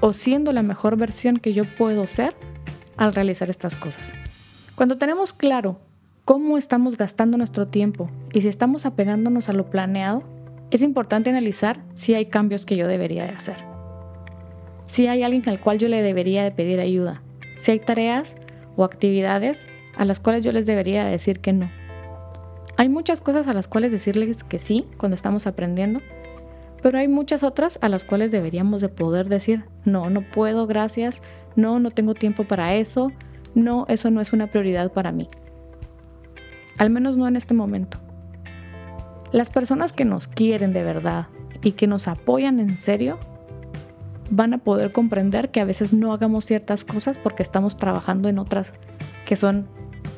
O 0.00 0.12
siendo 0.12 0.52
la 0.52 0.62
mejor 0.62 0.96
versión 0.96 1.38
que 1.38 1.52
yo 1.52 1.64
puedo 1.64 2.06
ser 2.06 2.34
al 2.96 3.14
realizar 3.14 3.50
estas 3.50 3.76
cosas. 3.76 4.04
Cuando 4.74 4.98
tenemos 4.98 5.32
claro 5.32 5.80
cómo 6.24 6.58
estamos 6.58 6.96
gastando 6.96 7.38
nuestro 7.38 7.68
tiempo 7.68 8.10
y 8.32 8.42
si 8.42 8.48
estamos 8.48 8.84
apegándonos 8.84 9.48
a 9.48 9.52
lo 9.52 9.70
planeado, 9.70 10.22
es 10.70 10.82
importante 10.82 11.30
analizar 11.30 11.80
si 11.94 12.14
hay 12.14 12.26
cambios 12.26 12.66
que 12.66 12.76
yo 12.76 12.88
debería 12.88 13.24
de 13.24 13.30
hacer. 13.30 13.56
Si 14.86 15.06
hay 15.06 15.22
alguien 15.22 15.48
al 15.48 15.60
cual 15.60 15.78
yo 15.78 15.88
le 15.88 16.02
debería 16.02 16.44
de 16.44 16.50
pedir 16.50 16.80
ayuda. 16.80 17.22
Si 17.58 17.70
hay 17.70 17.78
tareas 17.78 18.36
o 18.76 18.84
actividades 18.84 19.64
a 19.96 20.04
las 20.04 20.20
cuales 20.20 20.44
yo 20.44 20.52
les 20.52 20.66
debería 20.66 21.04
decir 21.04 21.40
que 21.40 21.52
no. 21.52 21.70
Hay 22.76 22.88
muchas 22.88 23.20
cosas 23.20 23.48
a 23.48 23.54
las 23.54 23.68
cuales 23.68 23.90
decirles 23.90 24.44
que 24.44 24.58
sí 24.58 24.84
cuando 24.98 25.14
estamos 25.14 25.46
aprendiendo, 25.46 26.02
pero 26.82 26.98
hay 26.98 27.08
muchas 27.08 27.42
otras 27.42 27.78
a 27.82 27.88
las 27.88 28.04
cuales 28.04 28.30
deberíamos 28.30 28.80
de 28.80 28.88
poder 28.88 29.28
decir, 29.28 29.64
no, 29.84 30.10
no 30.10 30.22
puedo, 30.22 30.66
gracias, 30.66 31.22
no, 31.56 31.78
no 31.80 31.90
tengo 31.90 32.14
tiempo 32.14 32.44
para 32.44 32.74
eso, 32.74 33.12
no, 33.54 33.86
eso 33.88 34.10
no 34.10 34.20
es 34.20 34.32
una 34.32 34.48
prioridad 34.48 34.92
para 34.92 35.12
mí. 35.12 35.28
Al 36.78 36.90
menos 36.90 37.16
no 37.16 37.26
en 37.26 37.36
este 37.36 37.54
momento. 37.54 37.98
Las 39.32 39.50
personas 39.50 39.92
que 39.92 40.04
nos 40.04 40.26
quieren 40.26 40.72
de 40.72 40.84
verdad 40.84 41.26
y 41.62 41.72
que 41.72 41.86
nos 41.86 42.06
apoyan 42.06 42.60
en 42.60 42.76
serio 42.76 43.18
van 44.30 44.54
a 44.54 44.58
poder 44.58 44.92
comprender 44.92 45.50
que 45.50 45.60
a 45.60 45.64
veces 45.64 45.92
no 45.92 46.12
hagamos 46.12 46.44
ciertas 46.44 46.84
cosas 46.84 47.18
porque 47.18 47.42
estamos 47.42 47.76
trabajando 47.76 48.28
en 48.28 48.38
otras 48.38 48.72
que 49.24 49.36
son 49.36 49.68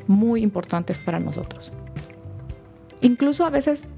muy 0.07 0.43
importantes 0.43 0.99
para 0.99 1.21
nosotros. 1.21 1.73
Incluso 3.00 3.45
a 3.45 3.50
veces 3.50 3.88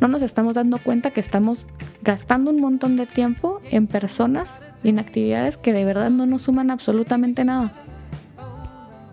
no 0.00 0.08
nos 0.08 0.22
estamos 0.22 0.54
dando 0.54 0.78
cuenta 0.78 1.10
que 1.10 1.20
estamos 1.20 1.66
gastando 2.02 2.50
un 2.50 2.60
montón 2.60 2.96
de 2.96 3.06
tiempo 3.06 3.60
en 3.70 3.86
personas 3.86 4.58
y 4.82 4.88
en 4.88 4.98
actividades 4.98 5.58
que 5.58 5.72
de 5.72 5.84
verdad 5.84 6.10
no 6.10 6.26
nos 6.26 6.42
suman 6.42 6.70
absolutamente 6.70 7.44
nada. 7.44 7.72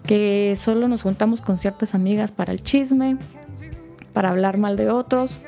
Que 0.03 0.55
solo 0.57 0.87
nos 0.87 1.01
juntamos 1.01 1.41
con 1.41 1.59
ciertas 1.59 1.93
amigas 1.93 2.31
para 2.31 2.53
el 2.53 2.63
chisme, 2.63 3.17
para 4.13 4.29
hablar 4.29 4.57
mal 4.57 4.77
de 4.77 4.89
otros, 4.89 5.39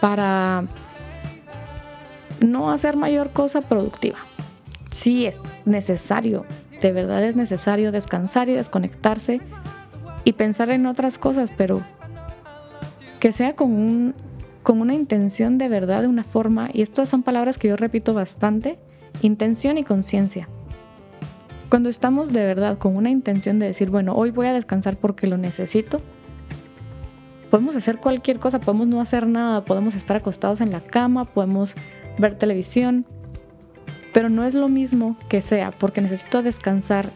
para 0.00 0.64
no 2.40 2.70
hacer 2.70 2.96
mayor 2.96 3.30
cosa 3.30 3.62
productiva. 3.62 4.18
Sí 4.92 5.26
es 5.26 5.38
necesario, 5.64 6.46
de 6.80 6.92
verdad 6.92 7.24
es 7.24 7.34
necesario 7.34 7.90
descansar 7.90 8.48
y 8.48 8.52
desconectarse 8.52 9.40
y 10.24 10.32
pensar 10.32 10.70
en 10.70 10.86
otras 10.86 11.18
cosas, 11.18 11.50
pero 11.56 11.82
que 13.18 13.32
sea 13.32 13.54
con, 13.54 13.72
un, 13.72 14.14
con 14.62 14.80
una 14.80 14.94
intención 14.94 15.58
de 15.58 15.68
verdad, 15.68 16.02
de 16.02 16.08
una 16.08 16.24
forma, 16.24 16.70
y 16.72 16.82
estas 16.82 17.08
son 17.08 17.22
palabras 17.22 17.58
que 17.58 17.68
yo 17.68 17.76
repito 17.76 18.14
bastante, 18.14 18.78
intención 19.22 19.78
y 19.78 19.84
conciencia. 19.84 20.48
Cuando 21.68 21.88
estamos 21.88 22.32
de 22.32 22.44
verdad 22.44 22.78
con 22.78 22.96
una 22.96 23.10
intención 23.10 23.58
de 23.58 23.66
decir, 23.66 23.90
bueno, 23.90 24.14
hoy 24.14 24.30
voy 24.30 24.46
a 24.46 24.52
descansar 24.52 24.96
porque 24.96 25.26
lo 25.26 25.38
necesito, 25.38 26.00
podemos 27.50 27.76
hacer 27.76 27.98
cualquier 27.98 28.38
cosa, 28.38 28.60
podemos 28.60 28.86
no 28.86 29.00
hacer 29.00 29.26
nada, 29.26 29.64
podemos 29.64 29.94
estar 29.94 30.16
acostados 30.16 30.60
en 30.60 30.72
la 30.72 30.80
cama, 30.80 31.24
podemos 31.24 31.74
ver 32.18 32.36
televisión, 32.36 33.06
pero 34.12 34.28
no 34.28 34.44
es 34.44 34.54
lo 34.54 34.68
mismo 34.68 35.16
que 35.28 35.40
sea 35.40 35.70
porque 35.70 36.00
necesito 36.00 36.42
descansar 36.42 37.10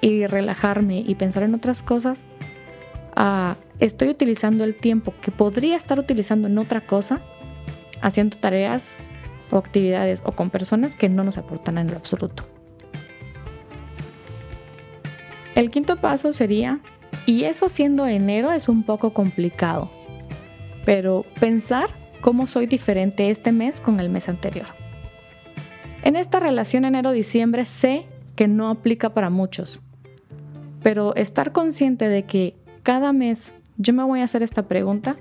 y 0.00 0.26
relajarme 0.26 1.00
y 1.00 1.14
pensar 1.14 1.42
en 1.42 1.54
otras 1.54 1.82
cosas 1.82 2.22
estoy 3.78 4.08
utilizando 4.08 4.64
el 4.64 4.74
tiempo 4.74 5.14
que 5.20 5.30
podría 5.30 5.76
estar 5.76 5.98
utilizando 5.98 6.48
en 6.48 6.58
otra 6.58 6.80
cosa, 6.82 7.20
haciendo 8.00 8.36
tareas 8.36 8.96
o 9.50 9.58
actividades 9.58 10.22
o 10.24 10.32
con 10.32 10.50
personas 10.50 10.94
que 10.94 11.08
no 11.08 11.24
nos 11.24 11.38
aportan 11.38 11.78
en 11.78 11.88
lo 11.88 11.96
absoluto. 11.96 12.44
El 15.54 15.70
quinto 15.70 15.96
paso 15.96 16.32
sería, 16.32 16.80
y 17.26 17.44
eso 17.44 17.68
siendo 17.68 18.06
enero 18.06 18.50
es 18.50 18.68
un 18.68 18.84
poco 18.84 19.12
complicado, 19.12 19.90
pero 20.84 21.26
pensar 21.38 21.90
cómo 22.22 22.46
soy 22.46 22.66
diferente 22.66 23.30
este 23.30 23.52
mes 23.52 23.80
con 23.80 24.00
el 24.00 24.08
mes 24.08 24.28
anterior. 24.28 24.66
En 26.02 26.16
esta 26.16 26.40
relación 26.40 26.84
enero-diciembre 26.84 27.66
sé 27.66 28.06
que 28.34 28.48
no 28.48 28.70
aplica 28.70 29.12
para 29.12 29.28
muchos, 29.28 29.82
pero 30.82 31.14
estar 31.14 31.52
consciente 31.52 32.08
de 32.08 32.24
que 32.24 32.56
cada 32.82 33.12
mes 33.12 33.52
yo 33.78 33.92
me 33.92 34.02
voy 34.02 34.20
a 34.20 34.24
hacer 34.24 34.42
esta 34.42 34.64
pregunta, 34.64 35.16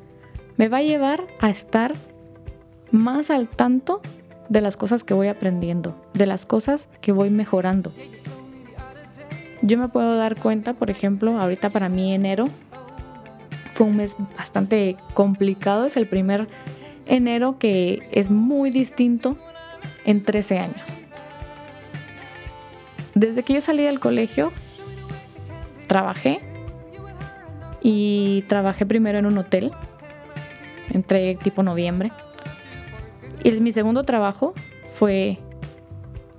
me 0.58 0.68
va 0.68 0.77
a 0.77 0.84
llevar 0.84 1.27
a 1.39 1.50
estar 1.50 1.94
más 2.91 3.30
al 3.30 3.48
tanto 3.48 4.01
de 4.50 4.62
las 4.62 4.77
cosas 4.77 5.03
que 5.03 5.13
voy 5.13 5.27
aprendiendo, 5.27 5.96
de 6.13 6.25
las 6.25 6.46
cosas 6.46 6.89
que 7.00 7.12
voy 7.12 7.30
mejorando. 7.30 7.91
Yo 9.62 9.77
me 9.77 9.88
puedo 9.88 10.18
dar 10.18 10.36
cuenta, 10.36 10.74
por 10.74 10.89
ejemplo, 10.89 11.39
ahorita 11.39 11.70
para 11.70 11.88
mí 11.88 12.13
enero 12.13 12.50
fue 13.74 13.88
un 13.88 13.96
mes 13.96 14.15
bastante 14.38 14.98
complicado, 15.13 15.86
es 15.86 15.96
el 15.96 16.08
primer 16.08 16.48
enero 17.08 17.58
que 17.58 18.10
es 18.12 18.30
muy 18.30 18.72
distinto 18.72 19.38
en 20.03 20.24
13 20.24 20.60
años. 20.60 20.89
Desde 23.15 23.44
que 23.44 23.53
yo 23.53 23.62
salí 23.62 23.84
del 23.84 24.00
colegio, 24.00 24.51
trabajé 25.88 26.50
y 27.81 28.43
trabajé 28.47 28.85
primero 28.85 29.17
en 29.19 29.25
un 29.25 29.38
hotel, 29.38 29.71
entré 30.91 31.35
tipo 31.35 31.63
noviembre. 31.63 32.11
Y 33.43 33.51
mi 33.53 33.71
segundo 33.71 34.03
trabajo 34.03 34.53
fue 34.85 35.39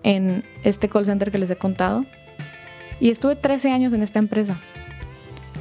en 0.05 0.45
este 0.63 0.89
call 0.89 1.07
center 1.07 1.31
que 1.31 1.39
les 1.39 1.51
he 1.51 1.57
contado. 1.57 2.05
Y 3.01 3.11
estuve 3.11 3.35
13 3.35 3.71
años 3.73 3.93
en 3.93 4.03
esta 4.03 4.21
empresa. 4.21 4.59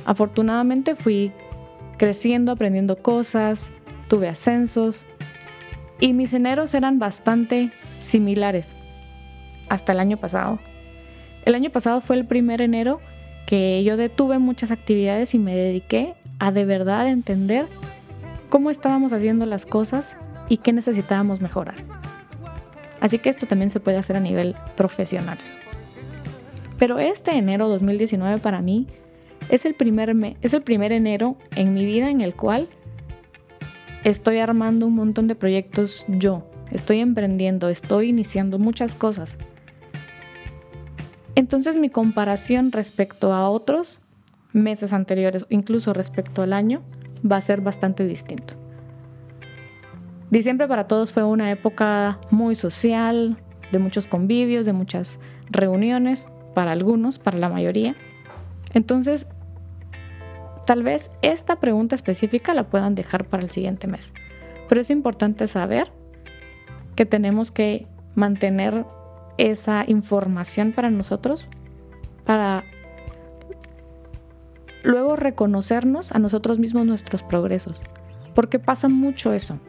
Afortunadamente 0.05 0.95
fui 0.95 1.31
creciendo, 1.97 2.51
aprendiendo 2.51 2.97
cosas, 2.97 3.71
tuve 4.07 4.27
ascensos, 4.27 5.05
Y 5.99 6.13
mis 6.13 6.33
eneros 6.33 6.73
eran 6.73 6.97
bastante 6.97 7.69
similares 7.99 8.73
hasta 9.69 9.91
el 9.91 9.99
año 9.99 10.17
pasado. 10.17 10.59
El 11.45 11.53
año 11.53 11.69
pasado 11.69 12.01
fue 12.01 12.15
el 12.15 12.25
primer 12.25 12.59
enero 12.59 12.99
que 13.45 13.83
yo 13.83 13.97
detuve 13.97 14.39
muchas 14.39 14.71
actividades 14.71 15.33
y 15.33 15.39
me 15.39 15.55
dediqué 15.55 16.15
a 16.39 16.51
de 16.51 16.65
verdad 16.65 17.07
entender 17.09 17.67
cómo 18.49 18.69
estábamos 18.69 19.13
haciendo 19.13 19.45
las 19.45 19.65
cosas 19.65 20.17
y 20.49 20.57
qué 20.57 20.73
necesitábamos 20.73 21.41
mejorar. 21.41 21.75
Así 22.99 23.17
que 23.17 23.29
esto 23.29 23.47
también 23.47 23.71
se 23.71 23.79
puede 23.79 23.97
hacer 23.97 24.15
a 24.15 24.19
nivel 24.19 24.55
profesional. 24.75 25.37
Pero 26.77 26.99
este 26.99 27.31
enero 27.37 27.67
2019 27.67 28.39
para 28.39 28.61
mí 28.61 28.87
es 29.49 29.65
el 29.65 29.73
primer, 29.73 30.15
es 30.41 30.53
el 30.53 30.61
primer 30.61 30.91
enero 30.91 31.35
en 31.55 31.73
mi 31.73 31.85
vida 31.85 32.09
en 32.09 32.21
el 32.21 32.33
cual 32.33 32.67
estoy 34.03 34.37
armando 34.37 34.87
un 34.87 34.95
montón 34.95 35.27
de 35.27 35.35
proyectos 35.35 36.05
yo, 36.07 36.43
estoy 36.71 36.99
emprendiendo, 36.99 37.69
estoy 37.69 38.09
iniciando 38.09 38.59
muchas 38.59 38.95
cosas. 38.95 39.37
Entonces 41.35 41.77
mi 41.77 41.89
comparación 41.89 42.71
respecto 42.71 43.33
a 43.33 43.49
otros 43.49 43.99
meses 44.53 44.93
anteriores, 44.93 45.45
incluso 45.49 45.93
respecto 45.93 46.41
al 46.41 46.53
año, 46.53 46.81
va 47.29 47.37
a 47.37 47.41
ser 47.41 47.61
bastante 47.61 48.05
distinto. 48.05 48.55
Diciembre 50.29 50.67
para 50.67 50.87
todos 50.87 51.11
fue 51.11 51.23
una 51.23 51.51
época 51.51 52.19
muy 52.31 52.55
social, 52.55 53.37
de 53.71 53.79
muchos 53.79 54.07
convivios, 54.07 54.65
de 54.65 54.73
muchas 54.73 55.19
reuniones, 55.49 56.25
para 56.53 56.71
algunos, 56.71 57.19
para 57.19 57.37
la 57.37 57.49
mayoría. 57.49 57.95
Entonces, 58.73 59.27
tal 60.65 60.83
vez 60.83 61.09
esta 61.21 61.57
pregunta 61.57 61.95
específica 61.95 62.53
la 62.53 62.63
puedan 62.63 62.95
dejar 62.95 63.25
para 63.25 63.43
el 63.43 63.49
siguiente 63.49 63.87
mes. 63.87 64.13
Pero 64.69 64.81
es 64.81 64.89
importante 64.89 65.47
saber 65.47 65.91
que 66.95 67.05
tenemos 67.05 67.51
que 67.51 67.87
mantener 68.15 68.85
esa 69.41 69.83
información 69.87 70.71
para 70.71 70.91
nosotros, 70.91 71.47
para 72.25 72.63
luego 74.83 75.15
reconocernos 75.15 76.11
a 76.11 76.19
nosotros 76.19 76.59
mismos 76.59 76.85
nuestros 76.85 77.23
progresos. 77.23 77.81
Porque 78.35 78.59
pasa 78.59 78.87
mucho 78.87 79.33
eso 79.33 79.59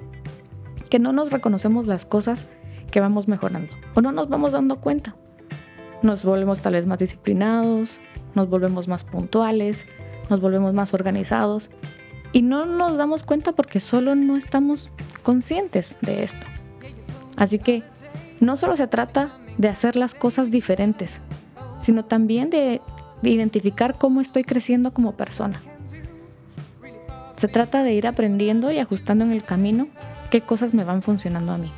que 0.91 0.99
no 0.99 1.15
nos 1.15 1.33
reconocemos 1.33 1.87
las 1.87 2.05
cosas 2.05 2.45
que 2.91 3.01
vamos 3.01 3.27
mejorando 3.27 3.73
o 3.95 4.03
no 4.03 4.13
nos 4.13 4.29
vamos 4.29 4.53
dando 4.53 4.77
cuenta. 4.77 5.17
Nos 6.03 6.23
volvemos 6.25 6.61
tal 6.61 6.75
vez 6.75 6.87
más 6.87 6.99
disciplinados, 6.99 7.99
nos 8.35 8.51
volvemos 8.51 8.89
más 8.89 9.05
puntuales, 9.05 9.87
nos 10.29 10.41
volvemos 10.41 10.75
más 10.75 10.93
organizados 10.93 11.71
y 12.33 12.43
no 12.43 12.67
nos 12.67 12.99
damos 12.99 13.23
cuenta 13.23 13.53
porque 13.53 13.81
solo 13.81 14.15
no 14.15 14.37
estamos 14.37 14.91
conscientes 15.23 15.97
de 16.03 16.25
esto. 16.25 16.47
Así 17.37 17.59
que 17.59 17.83
no 18.41 18.57
solo 18.57 18.77
se 18.77 18.87
trata 18.87 19.39
de 19.59 19.69
hacer 19.69 19.97
las 19.97 20.15
cosas 20.15 20.51
diferentes, 20.51 21.21
sino 21.81 22.05
también 22.05 22.51
de, 22.51 22.81
de 23.23 23.31
identificar 23.31 23.99
cómo 23.99 24.21
estoy 24.21 24.45
creciendo 24.45 24.93
como 24.93 25.13
persona. 25.13 25.61
Se 27.37 27.49
trata 27.49 27.83
de 27.83 27.93
ir 27.93 28.07
aprendiendo 28.07 28.71
y 28.71 28.79
ajustando 28.79 29.25
en 29.25 29.33
el 29.33 29.45
camino 29.45 29.89
qué 30.31 30.43
cosas 30.43 30.75
me 30.75 30.85
van 30.85 31.03
funcionando 31.03 31.53
a 31.53 31.59
mí. 31.59 31.73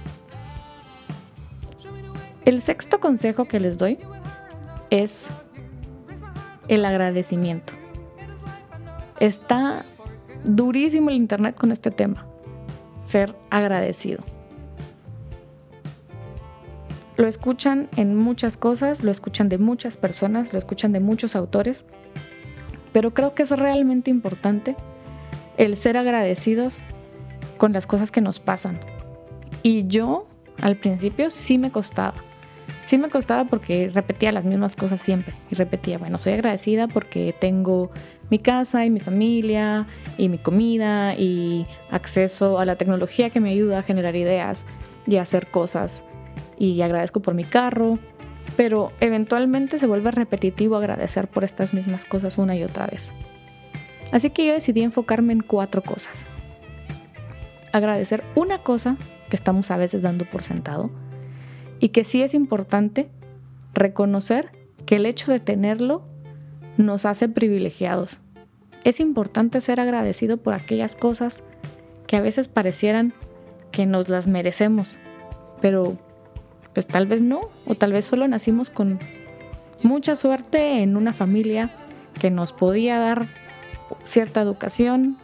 El 2.44 2.60
sexto 2.60 3.00
consejo 3.00 3.46
que 3.46 3.58
les 3.58 3.78
doy 3.78 3.98
es 4.90 5.28
el 6.68 6.84
agradecimiento. 6.84 7.72
Está 9.18 9.84
durísimo 10.44 11.10
el 11.10 11.16
Internet 11.16 11.56
con 11.56 11.72
este 11.72 11.90
tema, 11.90 12.26
ser 13.04 13.34
agradecido. 13.50 14.22
Lo 17.16 17.28
escuchan 17.28 17.88
en 17.96 18.16
muchas 18.16 18.56
cosas, 18.56 19.04
lo 19.04 19.10
escuchan 19.10 19.48
de 19.48 19.58
muchas 19.58 19.96
personas, 19.96 20.52
lo 20.52 20.58
escuchan 20.58 20.92
de 20.92 21.00
muchos 21.00 21.36
autores, 21.36 21.84
pero 22.92 23.14
creo 23.14 23.34
que 23.34 23.44
es 23.44 23.50
realmente 23.50 24.10
importante 24.10 24.76
el 25.56 25.76
ser 25.76 25.96
agradecidos 25.96 26.78
con 27.56 27.72
las 27.72 27.86
cosas 27.86 28.10
que 28.10 28.20
nos 28.20 28.40
pasan. 28.40 28.80
Y 29.62 29.86
yo 29.86 30.26
al 30.60 30.76
principio 30.76 31.30
sí 31.30 31.58
me 31.58 31.70
costaba. 31.70 32.14
Sí 32.84 32.98
me 32.98 33.08
costaba 33.08 33.44
porque 33.44 33.90
repetía 33.92 34.32
las 34.32 34.44
mismas 34.44 34.76
cosas 34.76 35.00
siempre. 35.00 35.34
Y 35.50 35.54
repetía, 35.54 35.98
bueno, 35.98 36.18
soy 36.18 36.34
agradecida 36.34 36.88
porque 36.88 37.34
tengo 37.38 37.90
mi 38.30 38.38
casa 38.38 38.84
y 38.84 38.90
mi 38.90 39.00
familia 39.00 39.86
y 40.18 40.28
mi 40.28 40.38
comida 40.38 41.14
y 41.14 41.66
acceso 41.90 42.58
a 42.58 42.64
la 42.64 42.76
tecnología 42.76 43.30
que 43.30 43.40
me 43.40 43.50
ayuda 43.50 43.78
a 43.78 43.82
generar 43.82 44.16
ideas 44.16 44.66
y 45.06 45.16
a 45.16 45.22
hacer 45.22 45.46
cosas. 45.46 46.04
Y 46.58 46.80
agradezco 46.82 47.20
por 47.20 47.34
mi 47.34 47.44
carro. 47.44 47.98
Pero 48.56 48.92
eventualmente 49.00 49.78
se 49.78 49.86
vuelve 49.86 50.10
repetitivo 50.10 50.76
agradecer 50.76 51.28
por 51.28 51.44
estas 51.44 51.72
mismas 51.72 52.04
cosas 52.04 52.38
una 52.38 52.54
y 52.54 52.62
otra 52.62 52.86
vez. 52.86 53.10
Así 54.12 54.30
que 54.30 54.46
yo 54.46 54.52
decidí 54.52 54.82
enfocarme 54.82 55.32
en 55.32 55.40
cuatro 55.40 55.82
cosas 55.82 56.26
agradecer 57.74 58.22
una 58.36 58.58
cosa 58.58 58.96
que 59.28 59.34
estamos 59.34 59.72
a 59.72 59.76
veces 59.76 60.00
dando 60.00 60.24
por 60.26 60.44
sentado 60.44 60.92
y 61.80 61.88
que 61.88 62.04
sí 62.04 62.22
es 62.22 62.32
importante 62.32 63.10
reconocer 63.74 64.52
que 64.86 64.94
el 64.94 65.06
hecho 65.06 65.32
de 65.32 65.40
tenerlo 65.40 66.04
nos 66.76 67.04
hace 67.04 67.28
privilegiados. 67.28 68.20
Es 68.84 69.00
importante 69.00 69.60
ser 69.60 69.80
agradecido 69.80 70.36
por 70.36 70.54
aquellas 70.54 70.94
cosas 70.94 71.42
que 72.06 72.16
a 72.16 72.20
veces 72.20 72.46
parecieran 72.46 73.12
que 73.72 73.86
nos 73.86 74.08
las 74.08 74.28
merecemos, 74.28 75.00
pero 75.60 75.98
pues 76.74 76.86
tal 76.86 77.06
vez 77.06 77.22
no, 77.22 77.48
o 77.66 77.74
tal 77.74 77.92
vez 77.92 78.04
solo 78.04 78.28
nacimos 78.28 78.68
con 78.68 78.98
mucha 79.82 80.16
suerte 80.16 80.82
en 80.82 80.96
una 80.96 81.12
familia 81.12 81.70
que 82.20 82.30
nos 82.30 82.52
podía 82.52 82.98
dar 82.98 83.26
cierta 84.04 84.42
educación, 84.42 85.18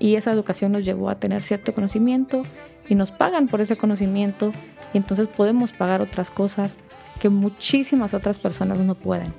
y 0.00 0.16
esa 0.16 0.32
educación 0.32 0.72
nos 0.72 0.84
llevó 0.84 1.10
a 1.10 1.20
tener 1.20 1.42
cierto 1.42 1.74
conocimiento 1.74 2.42
y 2.88 2.96
nos 2.96 3.12
pagan 3.12 3.46
por 3.46 3.60
ese 3.60 3.76
conocimiento 3.76 4.52
y 4.92 4.96
entonces 4.96 5.28
podemos 5.28 5.72
pagar 5.72 6.00
otras 6.00 6.30
cosas 6.30 6.76
que 7.20 7.28
muchísimas 7.28 8.14
otras 8.14 8.38
personas 8.38 8.80
no 8.80 8.94
pueden. 8.96 9.32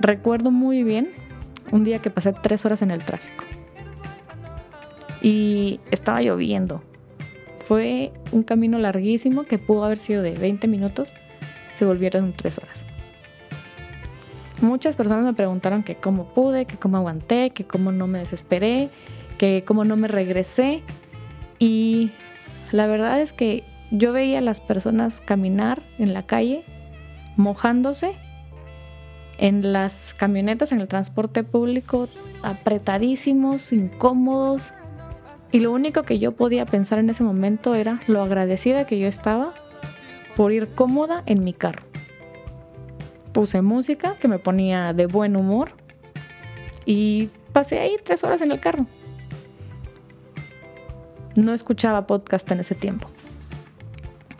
Recuerdo 0.00 0.50
muy 0.50 0.82
bien 0.82 1.12
un 1.70 1.84
día 1.84 2.00
que 2.00 2.10
pasé 2.10 2.34
tres 2.42 2.66
horas 2.66 2.82
en 2.82 2.90
el 2.90 3.04
tráfico 3.04 3.44
y 5.22 5.80
estaba 5.90 6.20
lloviendo. 6.20 6.82
Fue 7.68 8.12
un 8.32 8.44
camino 8.44 8.78
larguísimo 8.78 9.42
que 9.42 9.58
pudo 9.58 9.84
haber 9.84 9.98
sido 9.98 10.22
de 10.22 10.32
20 10.32 10.66
minutos, 10.68 11.12
se 11.74 11.84
volvieron 11.84 12.32
tres 12.32 12.56
horas. 12.56 12.86
Muchas 14.62 14.96
personas 14.96 15.22
me 15.26 15.34
preguntaron 15.34 15.82
que 15.82 15.94
cómo 15.94 16.32
pude, 16.32 16.64
que 16.64 16.78
cómo 16.78 16.96
aguanté, 16.96 17.50
que 17.50 17.64
cómo 17.64 17.92
no 17.92 18.06
me 18.06 18.20
desesperé, 18.20 18.88
que 19.36 19.64
cómo 19.66 19.84
no 19.84 19.98
me 19.98 20.08
regresé. 20.08 20.82
Y 21.58 22.10
la 22.72 22.86
verdad 22.86 23.20
es 23.20 23.34
que 23.34 23.64
yo 23.90 24.14
veía 24.14 24.38
a 24.38 24.40
las 24.40 24.60
personas 24.60 25.20
caminar 25.20 25.82
en 25.98 26.14
la 26.14 26.22
calle, 26.22 26.64
mojándose, 27.36 28.16
en 29.36 29.74
las 29.74 30.14
camionetas, 30.14 30.72
en 30.72 30.80
el 30.80 30.88
transporte 30.88 31.44
público, 31.44 32.08
apretadísimos, 32.42 33.74
incómodos. 33.74 34.72
Y 35.50 35.60
lo 35.60 35.72
único 35.72 36.02
que 36.02 36.18
yo 36.18 36.32
podía 36.32 36.66
pensar 36.66 36.98
en 36.98 37.10
ese 37.10 37.24
momento 37.24 37.74
era 37.74 38.00
lo 38.06 38.22
agradecida 38.22 38.86
que 38.86 38.98
yo 38.98 39.08
estaba 39.08 39.54
por 40.36 40.52
ir 40.52 40.68
cómoda 40.74 41.22
en 41.26 41.42
mi 41.42 41.52
carro 41.52 41.88
puse 43.38 43.62
música 43.62 44.16
que 44.18 44.26
me 44.26 44.40
ponía 44.40 44.92
de 44.92 45.06
buen 45.06 45.36
humor 45.36 45.70
y 46.84 47.30
pasé 47.52 47.78
ahí 47.78 47.96
tres 48.02 48.24
horas 48.24 48.40
en 48.40 48.50
el 48.50 48.58
carro. 48.58 48.86
No 51.36 51.54
escuchaba 51.54 52.08
podcast 52.08 52.50
en 52.50 52.58
ese 52.58 52.74
tiempo, 52.74 53.08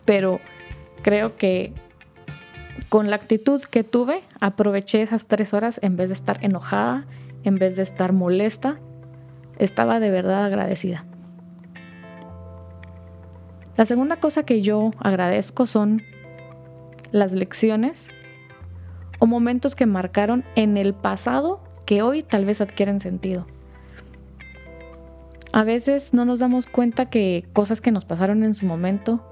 pero 0.03 0.41
creo 1.01 1.37
que 1.37 1.71
con 2.89 3.09
la 3.09 3.15
actitud 3.15 3.61
que 3.63 3.85
tuve, 3.85 4.21
aproveché 4.41 5.01
esas 5.01 5.27
tres 5.27 5.53
horas 5.53 5.79
en 5.81 5.95
vez 5.95 6.09
de 6.09 6.15
estar 6.15 6.43
enojada, 6.43 7.05
en 7.45 7.55
vez 7.55 7.77
de 7.77 7.83
estar 7.83 8.11
molesta, 8.11 8.81
estaba 9.59 9.99
de 9.99 10.09
verdad 10.09 10.45
agradecida. 10.45 11.05
La 13.77 13.85
segunda 13.85 14.17
cosa 14.17 14.43
que 14.43 14.61
yo 14.61 14.91
agradezco 14.99 15.67
son 15.67 16.01
las 17.11 17.33
lecciones 17.33 18.09
o 19.19 19.25
momentos 19.25 19.75
que 19.75 19.85
marcaron 19.85 20.43
en 20.55 20.77
el 20.77 20.93
pasado 20.93 21.61
que 21.85 22.01
hoy 22.01 22.23
tal 22.23 22.45
vez 22.45 22.61
adquieren 22.61 22.99
sentido. 22.99 23.45
A 25.51 25.63
veces 25.63 26.13
no 26.13 26.25
nos 26.25 26.39
damos 26.39 26.67
cuenta 26.67 27.09
que 27.09 27.45
cosas 27.53 27.81
que 27.81 27.91
nos 27.91 28.05
pasaron 28.05 28.43
en 28.43 28.53
su 28.53 28.65
momento 28.65 29.25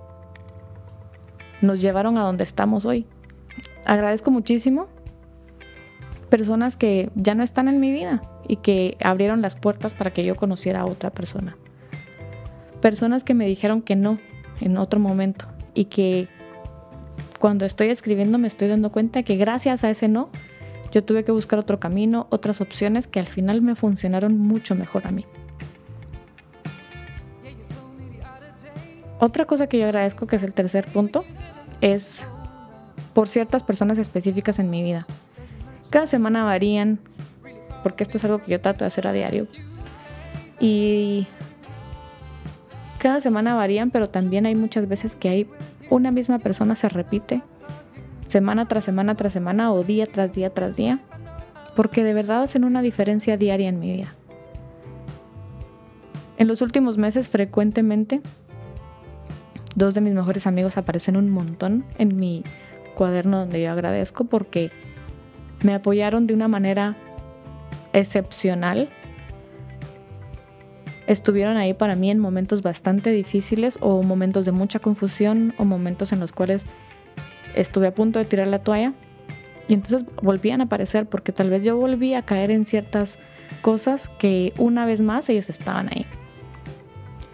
nos 1.62 1.82
llevaron 1.82 2.18
a 2.18 2.24
donde 2.24 2.44
estamos 2.44 2.86
hoy. 2.86 3.06
Agradezco 3.86 4.32
muchísimo 4.32 4.88
personas 6.30 6.76
que 6.76 7.10
ya 7.16 7.36
no 7.36 7.44
están 7.44 7.68
en 7.68 7.80
mi 7.80 7.92
vida 7.92 8.22
y 8.48 8.58
que 8.58 8.98
abrieron 9.02 9.42
las 9.42 9.56
puertas 9.56 9.94
para 9.94 10.12
que 10.12 10.24
yo 10.24 10.36
conociera 10.36 10.82
a 10.82 10.86
otra 10.86 11.10
persona. 11.12 11.58
personas 12.82 13.24
que 13.24 13.34
me 13.34 13.48
dijeron 13.48 13.82
que 13.82 13.96
no 13.96 14.20
en 14.62 14.78
otro 14.78 15.00
momento 15.00 15.46
y 15.74 15.86
que 15.86 16.28
cuando 17.40 17.66
estoy 17.66 17.90
escribiendo 17.90 18.38
me 18.38 18.48
estoy 18.48 18.68
dando 18.68 18.92
cuenta 18.92 19.24
que 19.24 19.36
gracias 19.36 19.84
a 19.84 19.90
ese 19.90 20.08
no, 20.08 20.30
yo 20.92 21.04
tuve 21.04 21.24
que 21.24 21.32
buscar 21.32 21.60
otro 21.60 21.80
camino, 21.80 22.28
otras 22.30 22.62
opciones 22.62 23.08
que 23.08 23.20
al 23.20 23.28
final 23.28 23.62
me 23.62 23.76
funcionaron 23.76 24.38
mucho 24.38 24.76
mejor 24.76 25.08
a 25.08 25.12
mí. 25.12 25.26
Otra 29.20 29.46
cosa 29.46 29.68
que 29.68 29.80
yo 29.80 29.86
agradezco, 29.86 30.28
que 30.28 30.36
es 30.36 30.44
el 30.44 30.54
tercer 30.54 30.86
punto, 30.88 31.24
es 31.82 32.24
por 33.14 33.28
ciertas 33.28 33.64
personas 33.64 33.98
específicas 33.98 34.60
en 34.60 34.70
mi 34.70 34.84
vida. 34.84 35.08
Cada 35.90 36.06
semana 36.06 36.44
varían, 36.44 37.00
porque 37.84 38.04
esto 38.04 38.18
es 38.18 38.26
algo 38.26 38.40
que 38.40 38.52
yo 38.52 38.60
trato 38.60 38.84
de 38.84 38.88
hacer 38.88 39.08
a 39.08 39.14
diario. 39.14 39.48
Y 40.60 41.28
cada 43.00 43.22
semana 43.22 43.56
varían, 43.56 43.92
pero 43.92 44.10
también 44.10 44.46
hay 44.46 44.56
muchas 44.56 44.88
veces 44.88 45.16
que 45.16 45.30
hay 45.30 45.50
una 45.90 46.12
misma 46.12 46.40
persona 46.40 46.76
se 46.76 46.90
repite 46.90 47.42
semana 48.28 48.68
tras 48.68 48.84
semana 48.84 49.16
tras 49.16 49.34
semana 49.34 49.72
o 49.72 49.84
día 49.84 50.06
tras 50.06 50.34
día 50.34 50.54
tras 50.54 50.76
día, 50.76 51.00
porque 51.76 52.04
de 52.04 52.14
verdad 52.14 52.44
hacen 52.44 52.64
una 52.64 52.82
diferencia 52.82 53.38
diaria 53.38 53.70
en 53.70 53.80
mi 53.80 53.94
vida. 53.94 54.14
En 56.38 56.48
los 56.48 56.62
últimos 56.62 56.98
meses 56.98 57.30
frecuentemente 57.30 58.22
dos 59.76 59.94
de 59.94 60.02
mis 60.02 60.14
mejores 60.14 60.48
amigos 60.48 60.78
aparecen 60.78 61.18
un 61.18 61.30
montón 61.30 61.86
en 61.98 62.18
mi 62.18 62.44
cuaderno 62.96 63.40
donde 63.40 63.62
yo 63.62 63.72
agradezco 63.72 64.26
porque 64.26 64.72
me 65.62 65.74
apoyaron 65.74 66.28
de 66.28 66.34
una 66.34 66.48
manera 66.48 66.98
excepcional 67.94 68.90
estuvieron 71.08 71.58
ahí 71.58 71.74
para 71.74 71.96
mí 71.96 72.12
en 72.12 72.20
momentos 72.20 72.62
bastante 72.62 73.12
difíciles 73.12 73.78
o 73.82 74.04
momentos 74.04 74.46
de 74.46 74.52
mucha 74.52 74.80
confusión 74.80 75.54
o 75.58 75.66
momentos 75.66 76.12
en 76.12 76.20
los 76.20 76.34
cuales 76.34 76.66
estuve 77.56 77.88
a 77.88 77.96
punto 77.96 78.20
de 78.20 78.26
tirar 78.26 78.48
la 78.48 78.60
toalla 78.60 78.94
y 79.68 79.74
entonces 79.74 80.06
volvían 80.22 80.62
a 80.62 80.66
aparecer 80.66 81.08
porque 81.08 81.32
tal 81.32 81.50
vez 81.50 81.64
yo 81.64 81.78
volví 81.78 82.14
a 82.14 82.22
caer 82.22 82.52
en 82.52 82.66
ciertas 82.66 83.18
cosas 83.62 84.10
que 84.20 84.54
una 84.58 84.86
vez 84.86 85.02
más 85.02 85.30
ellos 85.30 85.50
estaban 85.50 85.90
ahí. 85.90 86.06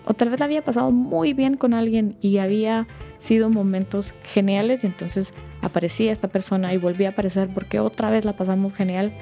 O 0.06 0.14
tal 0.14 0.30
vez 0.30 0.40
la 0.40 0.46
había 0.46 0.64
pasado 0.64 0.92
muy 0.92 1.34
bien 1.34 1.56
con 1.56 1.74
alguien 1.74 2.18
y 2.22 2.38
había 2.38 2.88
sido 3.18 3.50
momentos 3.50 4.14
geniales 4.24 4.84
y 4.84 4.88
entonces 4.88 5.34
aparecía 5.62 6.12
esta 6.12 6.28
persona 6.28 6.74
y 6.74 6.78
volvía 6.78 7.10
a 7.10 7.12
aparecer 7.12 7.50
porque 7.54 7.80
otra 7.80 8.10
vez 8.10 8.26
la 8.26 8.34
pasamos 8.36 8.74
genial. 8.74 9.14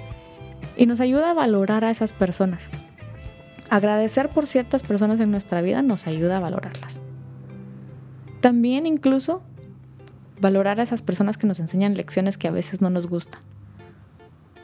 Y 0.81 0.87
nos 0.87 0.99
ayuda 0.99 1.29
a 1.29 1.33
valorar 1.35 1.85
a 1.85 1.91
esas 1.91 2.11
personas. 2.11 2.67
Agradecer 3.69 4.29
por 4.29 4.47
ciertas 4.47 4.81
personas 4.81 5.19
en 5.19 5.29
nuestra 5.29 5.61
vida 5.61 5.83
nos 5.83 6.07
ayuda 6.07 6.37
a 6.37 6.39
valorarlas. 6.39 7.01
También 8.39 8.87
incluso 8.87 9.43
valorar 10.39 10.79
a 10.79 10.83
esas 10.83 11.03
personas 11.03 11.37
que 11.37 11.45
nos 11.45 11.59
enseñan 11.59 11.93
lecciones 11.93 12.39
que 12.39 12.47
a 12.47 12.51
veces 12.51 12.81
no 12.81 12.89
nos 12.89 13.05
gustan. 13.05 13.41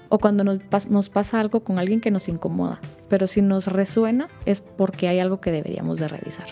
O 0.09 0.17
cuando 0.17 0.43
nos, 0.43 1.09
pasa 1.09 1.39
algo 1.39 1.59
con 1.59 1.77
alguien 1.77 2.01
que 2.01 2.09
nos 2.09 2.27
incomoda. 2.29 2.79
Pero 3.09 3.27
si 3.27 3.43
nos 3.43 3.67
resuena 3.67 4.27
es 4.47 4.59
porque 4.61 5.07
hay 5.07 5.19
algo 5.19 5.39
que 5.39 5.51
deberíamos 5.51 5.99
de 5.99 6.07
revisar. 6.07 6.47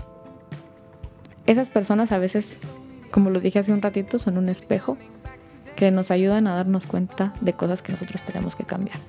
Esas 1.47 1.71
personas 1.71 2.11
a 2.11 2.19
veces, 2.19 2.59
como 3.09 3.31
lo 3.31 3.39
dije 3.39 3.57
hace 3.57 3.73
un 3.73 3.81
ratito, 3.81 4.19
son 4.19 4.37
un 4.37 4.47
espejo 4.47 4.95
que 5.75 5.89
nos 5.89 6.11
ayudan 6.11 6.45
a 6.45 6.53
darnos 6.53 6.85
cuenta 6.85 7.33
de 7.41 7.53
cosas 7.53 7.81
que 7.81 7.93
nosotros 7.93 8.23
tenemos 8.23 8.55
que 8.55 8.63
cambiar. 8.63 8.99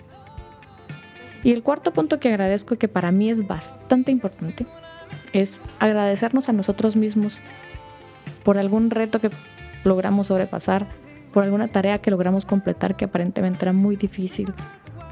Y 1.46 1.52
el 1.52 1.62
cuarto 1.62 1.92
punto 1.92 2.18
que 2.18 2.28
agradezco 2.28 2.74
y 2.74 2.76
que 2.76 2.88
para 2.88 3.12
mí 3.12 3.30
es 3.30 3.46
bastante 3.46 4.10
importante 4.10 4.66
es 5.32 5.60
agradecernos 5.78 6.48
a 6.48 6.52
nosotros 6.52 6.96
mismos 6.96 7.38
por 8.42 8.58
algún 8.58 8.90
reto 8.90 9.20
que 9.20 9.30
logramos 9.84 10.26
sobrepasar, 10.26 10.88
por 11.32 11.44
alguna 11.44 11.68
tarea 11.68 12.00
que 12.00 12.10
logramos 12.10 12.46
completar 12.46 12.96
que 12.96 13.04
aparentemente 13.04 13.64
era 13.64 13.72
muy 13.72 13.94
difícil, 13.94 14.52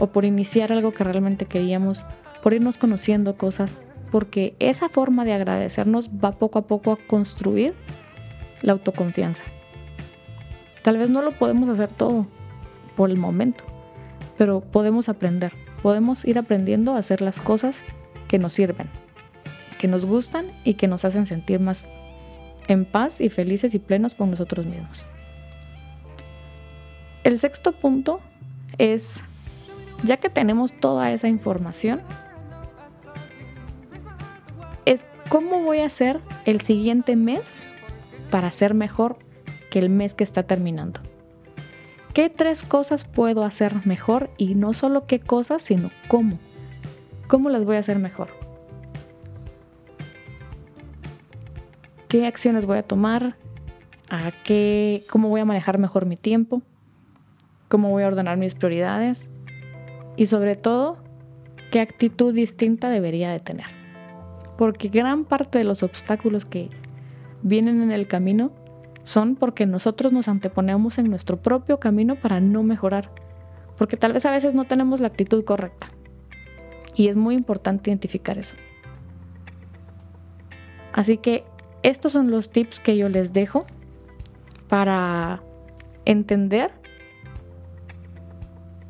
o 0.00 0.08
por 0.08 0.24
iniciar 0.24 0.72
algo 0.72 0.92
que 0.92 1.04
realmente 1.04 1.46
queríamos, 1.46 2.04
por 2.42 2.52
irnos 2.52 2.78
conociendo 2.78 3.36
cosas, 3.36 3.76
porque 4.10 4.56
esa 4.58 4.88
forma 4.88 5.24
de 5.24 5.34
agradecernos 5.34 6.10
va 6.10 6.32
poco 6.32 6.58
a 6.58 6.66
poco 6.66 6.90
a 6.90 6.98
construir 7.06 7.74
la 8.60 8.72
autoconfianza. 8.72 9.44
Tal 10.82 10.98
vez 10.98 11.10
no 11.10 11.22
lo 11.22 11.30
podemos 11.30 11.68
hacer 11.68 11.92
todo 11.92 12.26
por 12.96 13.10
el 13.10 13.18
momento, 13.18 13.62
pero 14.36 14.62
podemos 14.62 15.08
aprender 15.08 15.52
podemos 15.84 16.24
ir 16.24 16.38
aprendiendo 16.38 16.94
a 16.94 16.98
hacer 16.98 17.20
las 17.20 17.38
cosas 17.38 17.76
que 18.26 18.38
nos 18.38 18.54
sirven, 18.54 18.88
que 19.78 19.86
nos 19.86 20.06
gustan 20.06 20.46
y 20.64 20.74
que 20.74 20.88
nos 20.88 21.04
hacen 21.04 21.26
sentir 21.26 21.60
más 21.60 21.90
en 22.68 22.86
paz 22.86 23.20
y 23.20 23.28
felices 23.28 23.74
y 23.74 23.78
plenos 23.78 24.14
con 24.14 24.30
nosotros 24.30 24.64
mismos. 24.64 25.04
El 27.22 27.38
sexto 27.38 27.72
punto 27.72 28.22
es, 28.78 29.20
ya 30.04 30.16
que 30.16 30.30
tenemos 30.30 30.72
toda 30.72 31.12
esa 31.12 31.28
información, 31.28 32.00
es 34.86 35.04
cómo 35.28 35.64
voy 35.64 35.80
a 35.80 35.86
hacer 35.86 36.18
el 36.46 36.62
siguiente 36.62 37.14
mes 37.14 37.60
para 38.30 38.50
ser 38.52 38.72
mejor 38.72 39.18
que 39.70 39.80
el 39.80 39.90
mes 39.90 40.14
que 40.14 40.24
está 40.24 40.44
terminando. 40.44 41.02
¿Qué 42.14 42.30
tres 42.30 42.62
cosas 42.62 43.02
puedo 43.02 43.42
hacer 43.42 43.84
mejor? 43.86 44.30
Y 44.38 44.54
no 44.54 44.72
solo 44.72 45.04
qué 45.04 45.18
cosas, 45.18 45.62
sino 45.62 45.90
cómo. 46.06 46.38
¿Cómo 47.26 47.50
las 47.50 47.64
voy 47.64 47.74
a 47.74 47.80
hacer 47.80 47.98
mejor? 47.98 48.28
¿Qué 52.06 52.24
acciones 52.24 52.66
voy 52.66 52.78
a 52.78 52.84
tomar? 52.84 53.34
¿A 54.10 54.30
qué, 54.44 55.02
¿Cómo 55.10 55.28
voy 55.28 55.40
a 55.40 55.44
manejar 55.44 55.78
mejor 55.78 56.06
mi 56.06 56.16
tiempo? 56.16 56.62
¿Cómo 57.66 57.90
voy 57.90 58.04
a 58.04 58.06
ordenar 58.06 58.36
mis 58.36 58.54
prioridades? 58.54 59.28
Y 60.16 60.26
sobre 60.26 60.54
todo, 60.54 60.98
¿qué 61.72 61.80
actitud 61.80 62.32
distinta 62.32 62.90
debería 62.90 63.32
de 63.32 63.40
tener? 63.40 63.66
Porque 64.56 64.88
gran 64.88 65.24
parte 65.24 65.58
de 65.58 65.64
los 65.64 65.82
obstáculos 65.82 66.44
que 66.44 66.70
vienen 67.42 67.82
en 67.82 67.90
el 67.90 68.06
camino 68.06 68.52
son 69.04 69.36
porque 69.36 69.66
nosotros 69.66 70.12
nos 70.12 70.28
anteponemos 70.28 70.98
en 70.98 71.08
nuestro 71.08 71.36
propio 71.40 71.78
camino 71.78 72.16
para 72.16 72.40
no 72.40 72.62
mejorar, 72.62 73.10
porque 73.78 73.96
tal 73.96 74.12
vez 74.12 74.24
a 74.26 74.30
veces 74.30 74.54
no 74.54 74.64
tenemos 74.64 75.00
la 75.00 75.06
actitud 75.06 75.44
correcta. 75.44 75.88
Y 76.96 77.08
es 77.08 77.16
muy 77.16 77.34
importante 77.34 77.90
identificar 77.90 78.38
eso. 78.38 78.56
Así 80.92 81.18
que 81.18 81.44
estos 81.82 82.12
son 82.12 82.30
los 82.30 82.50
tips 82.50 82.80
que 82.80 82.96
yo 82.96 83.08
les 83.08 83.32
dejo 83.32 83.66
para 84.68 85.42
entender 86.04 86.72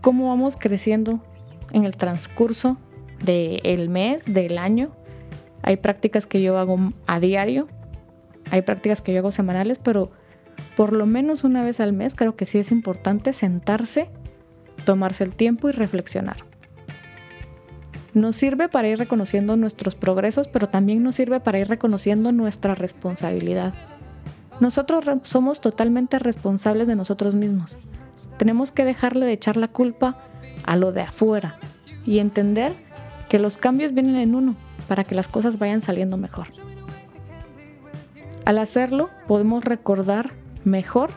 cómo 0.00 0.29
vamos 0.29 0.57
creciendo 0.57 1.20
en 1.72 1.85
el 1.85 1.96
transcurso 1.96 2.77
del 3.24 3.88
mes, 3.88 4.33
del 4.33 4.59
año. 4.59 4.92
Hay 5.62 5.79
prácticas 5.79 6.27
que 6.27 6.42
yo 6.42 6.59
hago 6.59 6.79
a 7.07 7.20
diario 7.20 7.68
hay 8.50 8.62
prácticas 8.62 9.00
que 9.00 9.12
yo 9.12 9.20
hago 9.20 9.33
semanales, 9.33 9.78
pero 9.78 10.11
por 10.76 10.92
lo 10.92 11.07
menos 11.07 11.44
una 11.44 11.62
vez 11.62 11.80
al 11.80 11.92
mes 11.92 12.14
creo 12.14 12.37
que 12.37 12.46
sí 12.46 12.59
es 12.59 12.70
importante 12.70 13.33
sentarse, 13.33 14.09
tomarse 14.85 15.24
el 15.24 15.33
tiempo 15.33 15.68
y 15.68 15.72
reflexionar. 15.72 16.37
Nos 18.12 18.37
sirve 18.37 18.68
para 18.68 18.88
ir 18.88 18.98
reconociendo 18.98 19.57
nuestros 19.57 19.96
progresos, 19.96 20.46
pero 20.46 20.68
también 20.68 21.02
nos 21.02 21.16
sirve 21.16 21.40
para 21.40 21.59
ir 21.59 21.68
reconociendo 21.68 22.30
nuestra 22.30 22.76
responsabilidad. 22.76 23.74
Nosotros 24.61 25.04
somos 25.22 25.61
totalmente 25.61 26.20
responsables 26.20 26.87
de 26.87 26.94
nosotros 26.94 27.35
mismos. 27.35 27.76
Tenemos 28.38 28.70
que 28.70 28.85
dejarle 28.85 29.26
de 29.26 29.33
echar 29.33 29.57
la 29.57 29.68
culpa 29.68 30.18
a 30.64 30.76
lo 30.76 30.92
de 30.92 31.02
afuera 31.02 31.59
y 32.07 32.20
entender 32.20 32.72
que 33.28 33.40
los 33.40 33.57
cambios 33.57 33.94
vienen 33.94 34.16
en 34.16 34.35
uno 34.37 34.54
para 34.87 35.02
que 35.02 35.16
las 35.16 35.26
cosas 35.26 35.59
vayan 35.59 35.83
saliendo 35.83 36.16
mejor. 36.16 36.46
Al 38.44 38.59
hacerlo 38.59 39.09
podemos 39.26 39.64
recordar 39.64 40.33
mejor 40.64 41.11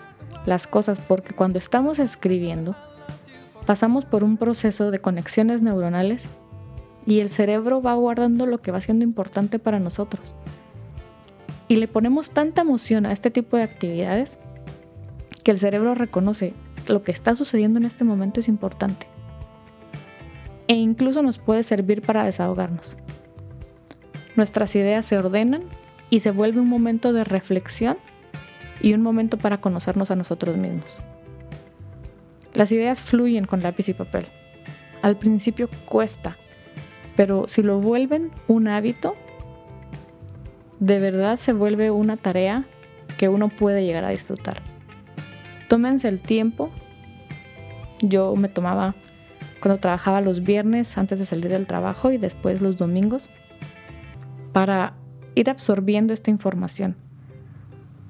las 0.45 0.65
cosas 0.65 0.99
porque 0.99 1.33
cuando 1.33 1.59
estamos 1.59 1.99
escribiendo 1.99 2.75
pasamos 3.65 4.05
por 4.05 4.23
un 4.23 4.37
proceso 4.37 4.91
de 4.91 4.99
conexiones 4.99 5.61
neuronales 5.61 6.23
y 7.05 7.19
el 7.19 7.29
cerebro 7.29 7.81
va 7.81 7.95
guardando 7.95 8.45
lo 8.45 8.59
que 8.59 8.71
va 8.71 8.79
siendo 8.79 9.03
importante 9.03 9.59
para 9.59 9.79
nosotros. 9.79 10.35
Y 11.67 11.75
le 11.75 11.89
ponemos 11.89 12.31
tanta 12.31 12.61
emoción 12.61 13.05
a 13.05 13.11
este 13.11 13.29
tipo 13.29 13.57
de 13.57 13.63
actividades 13.63 14.37
que 15.43 15.51
el 15.51 15.59
cerebro 15.59 15.95
reconoce 15.95 16.53
lo 16.87 17.03
que 17.03 17.11
está 17.11 17.35
sucediendo 17.35 17.77
en 17.77 17.85
este 17.85 18.05
momento 18.05 18.39
es 18.39 18.47
importante. 18.47 19.07
E 20.69 20.75
incluso 20.75 21.21
nos 21.23 21.39
puede 21.39 21.63
servir 21.63 22.01
para 22.01 22.23
desahogarnos. 22.23 22.95
Nuestras 24.37 24.73
ideas 24.75 25.05
se 25.05 25.17
ordenan 25.17 25.63
y 26.10 26.20
se 26.20 26.32
vuelve 26.32 26.62
un 26.62 26.70
momento 26.70 27.13
de 27.13 27.24
reflexión 27.24 27.98
y 28.82 28.93
un 28.93 29.02
momento 29.02 29.38
para 29.38 29.60
conocernos 29.60 30.12
a 30.12 30.15
nosotros 30.15 30.58
mismos. 30.58 30.98
Las 32.54 32.72
ideas 32.72 33.02
fluyen 33.02 33.46
con 33.46 33.62
lápiz 33.62 33.89
y 33.89 33.93
papel. 33.93 34.26
Al 35.02 35.17
principio 35.17 35.70
cuesta, 35.86 36.38
pero 37.15 37.48
si 37.48 37.63
lo 37.63 37.80
vuelven 37.80 38.32
un 38.48 38.67
hábito, 38.67 39.15
de 40.80 41.00
verdad 41.00 41.39
se 41.39 41.54
vuelve 41.54 41.91
una 41.91 42.17
tarea 42.17 42.65
que 43.17 43.30
uno 43.30 43.50
puede 43.50 43.86
llegar 43.86 44.06
a 44.06 44.10
disfrutar. 44.10 44.62
Tómense 45.67 46.08
el 46.08 46.20
tiempo. 46.20 46.72
Yo 48.00 48.36
me 48.36 48.48
tomaba 48.48 48.96
cuando 49.60 49.80
trabajaba 49.80 50.22
los 50.22 50.43
viernes 50.43 50.98
antes 50.98 51.20
de 51.20 51.26
salir 51.26 51.50
del 51.50 51.65
trabajo 51.65 52.12
y 52.12 52.17
después 52.17 52.62
los 52.62 52.78
domingos 52.78 53.28
para 54.54 54.93
ir 55.38 55.50
absorbiendo 55.50 56.13
esta 56.13 56.32
información. 56.32 56.95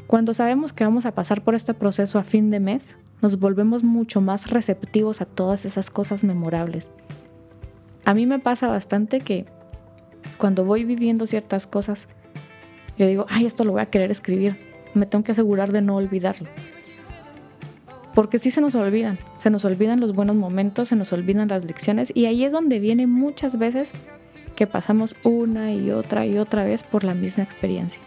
Cuando 0.07 0.33
sabemos 0.33 0.71
que 0.71 0.85
vamos 0.85 1.05
a 1.05 1.13
pasar 1.13 1.43
por 1.43 1.55
este 1.55 1.73
proceso 1.73 2.17
a 2.17 2.23
fin 2.23 2.49
de 2.49 2.61
mes, 2.61 2.95
nos 3.21 3.39
volvemos 3.39 3.83
mucho 3.83 4.21
más 4.21 4.49
receptivos 4.49 5.19
a 5.19 5.25
todas 5.25 5.65
esas 5.65 5.89
cosas 5.89 6.23
memorables. 6.23 6.89
A 8.05 8.13
mí 8.13 8.25
me 8.25 8.39
pasa 8.39 8.69
bastante 8.69 9.19
que 9.19 9.45
cuando 10.37 10.63
voy 10.63 10.85
viviendo 10.85 11.27
ciertas 11.27 11.67
cosas, 11.67 12.07
yo 12.97 13.05
digo, 13.05 13.25
ay, 13.27 13.45
esto 13.45 13.65
lo 13.65 13.73
voy 13.73 13.81
a 13.81 13.87
querer 13.87 14.11
escribir. 14.11 14.57
Me 14.93 15.05
tengo 15.05 15.25
que 15.25 15.33
asegurar 15.33 15.73
de 15.73 15.81
no 15.81 15.97
olvidarlo. 15.97 16.47
Porque 18.15 18.39
sí 18.39 18.49
se 18.49 18.61
nos 18.61 18.73
olvidan, 18.75 19.19
se 19.35 19.49
nos 19.49 19.65
olvidan 19.65 19.99
los 19.99 20.15
buenos 20.15 20.37
momentos, 20.37 20.87
se 20.87 20.95
nos 20.95 21.11
olvidan 21.11 21.49
las 21.49 21.65
lecciones 21.65 22.11
y 22.15 22.25
ahí 22.25 22.45
es 22.45 22.51
donde 22.51 22.79
viene 22.79 23.05
muchas 23.05 23.59
veces 23.59 23.91
que 24.57 24.67
pasamos 24.67 25.15
una 25.23 25.71
y 25.71 25.91
otra 25.91 26.25
y 26.25 26.37
otra 26.37 26.65
vez 26.65 26.83
por 26.83 27.03
la 27.03 27.13
misma 27.13 27.43
experiencia. 27.43 28.01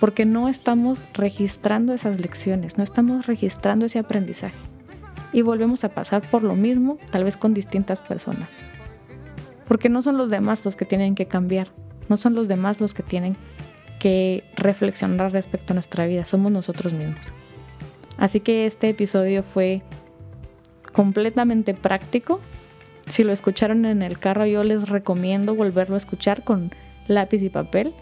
Porque 0.00 0.24
no 0.24 0.48
estamos 0.48 0.98
registrando 1.12 1.92
esas 1.92 2.18
lecciones, 2.20 2.78
no 2.78 2.82
estamos 2.82 3.26
registrando 3.26 3.86
ese 3.86 3.98
aprendizaje. 3.98 4.56
Y 5.32 5.42
volvemos 5.42 5.84
a 5.84 5.90
pasar 5.90 6.22
por 6.22 6.42
lo 6.42 6.56
mismo, 6.56 6.98
tal 7.10 7.24
vez 7.24 7.36
con 7.36 7.52
distintas 7.52 8.00
personas. 8.00 8.48
Porque 9.68 9.90
no 9.90 10.00
son 10.00 10.16
los 10.16 10.30
demás 10.30 10.64
los 10.64 10.76
que 10.76 10.86
tienen 10.86 11.14
que 11.14 11.26
cambiar, 11.26 11.68
no 12.08 12.16
son 12.16 12.34
los 12.34 12.48
demás 12.48 12.80
los 12.80 12.94
que 12.94 13.02
tienen 13.02 13.36
que 13.98 14.44
reflexionar 14.56 15.32
respecto 15.32 15.72
a 15.72 15.74
nuestra 15.74 16.06
vida, 16.06 16.24
somos 16.24 16.50
nosotros 16.50 16.94
mismos. 16.94 17.20
Así 18.16 18.40
que 18.40 18.64
este 18.64 18.88
episodio 18.88 19.42
fue 19.42 19.82
completamente 20.92 21.74
práctico. 21.74 22.40
Si 23.08 23.24
lo 23.24 23.32
escucharon 23.32 23.84
en 23.84 24.02
el 24.02 24.18
carro, 24.18 24.46
yo 24.46 24.64
les 24.64 24.88
recomiendo 24.88 25.54
volverlo 25.54 25.94
a 25.94 25.98
escuchar 25.98 26.44
con 26.44 26.72
lápiz 27.06 27.42
y 27.42 27.48
papel 27.48 27.94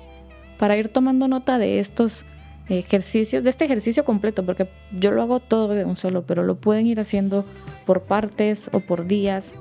para 0.58 0.76
ir 0.76 0.88
tomando 0.88 1.28
nota 1.28 1.58
de 1.58 1.80
estos 1.80 2.24
ejercicios, 2.68 3.44
de 3.44 3.50
este 3.50 3.64
ejercicio 3.64 4.04
completo, 4.04 4.44
porque 4.44 4.68
yo 4.92 5.12
lo 5.12 5.22
hago 5.22 5.40
todo 5.40 5.68
de 5.68 5.84
un 5.84 5.96
solo, 5.96 6.22
pero 6.26 6.42
lo 6.42 6.56
pueden 6.56 6.86
ir 6.86 6.98
haciendo 6.98 7.44
por 7.84 8.02
partes 8.02 8.68
o 8.72 8.80
por 8.80 9.06
días. 9.06 9.54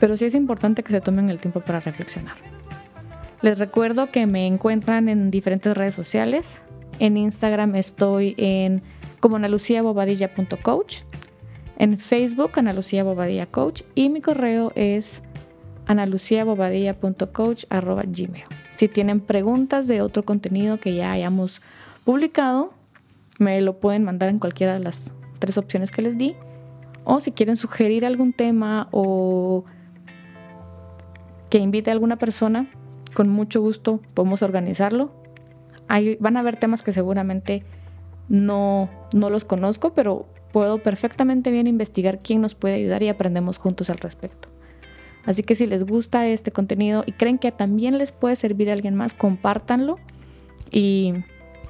Pero 0.00 0.16
sí 0.16 0.24
es 0.24 0.34
importante 0.34 0.82
que 0.82 0.92
se 0.92 1.00
tomen 1.00 1.30
el 1.30 1.38
tiempo 1.38 1.60
para 1.60 1.80
reflexionar. 1.80 2.36
Les 3.40 3.58
recuerdo 3.58 4.10
que 4.10 4.26
me 4.26 4.46
encuentran 4.46 5.08
en 5.08 5.30
diferentes 5.30 5.76
redes 5.76 5.94
sociales. 5.94 6.60
En 6.98 7.16
Instagram 7.16 7.76
estoy 7.76 8.34
en 8.36 8.82
como 9.20 9.36
analuciabobadilla.coach. 9.36 11.02
En 11.78 11.98
Facebook, 11.98 12.52
Ana 12.56 12.74
Lucía 12.74 13.04
Bobadilla 13.04 13.46
Coach. 13.46 13.84
Y 13.94 14.10
mi 14.10 14.20
correo 14.20 14.72
es 14.74 15.22
analuciabobadilla.coach.gmail. 15.86 18.44
Si 18.76 18.88
tienen 18.88 19.20
preguntas 19.20 19.86
de 19.86 20.02
otro 20.02 20.24
contenido 20.24 20.78
que 20.78 20.94
ya 20.94 21.12
hayamos 21.12 21.62
publicado, 22.04 22.74
me 23.38 23.62
lo 23.62 23.80
pueden 23.80 24.04
mandar 24.04 24.28
en 24.28 24.38
cualquiera 24.38 24.74
de 24.74 24.80
las 24.80 25.14
tres 25.38 25.56
opciones 25.56 25.90
que 25.90 26.02
les 26.02 26.18
di. 26.18 26.36
O 27.04 27.20
si 27.20 27.32
quieren 27.32 27.56
sugerir 27.56 28.04
algún 28.04 28.34
tema 28.34 28.88
o 28.90 29.64
que 31.48 31.56
invite 31.58 31.88
a 31.90 31.94
alguna 31.94 32.16
persona, 32.16 32.68
con 33.14 33.30
mucho 33.30 33.62
gusto 33.62 34.02
podemos 34.12 34.42
organizarlo 34.42 35.10
van 36.20 36.36
a 36.36 36.40
haber 36.40 36.56
temas 36.56 36.82
que 36.82 36.92
seguramente 36.92 37.64
no, 38.28 38.90
no 39.14 39.30
los 39.30 39.44
conozco, 39.44 39.94
pero 39.94 40.26
puedo 40.52 40.82
perfectamente 40.82 41.50
bien 41.50 41.66
investigar 41.66 42.20
quién 42.20 42.40
nos 42.40 42.54
puede 42.54 42.74
ayudar 42.74 43.02
y 43.02 43.08
aprendemos 43.08 43.58
juntos 43.58 43.90
al 43.90 43.98
respecto. 43.98 44.48
Así 45.24 45.42
que 45.42 45.54
si 45.54 45.66
les 45.66 45.84
gusta 45.84 46.26
este 46.26 46.52
contenido 46.52 47.04
y 47.06 47.12
creen 47.12 47.38
que 47.38 47.52
también 47.52 47.98
les 47.98 48.12
puede 48.12 48.36
servir 48.36 48.70
a 48.70 48.72
alguien 48.72 48.94
más, 48.94 49.14
compártanlo 49.14 49.98
y 50.70 51.12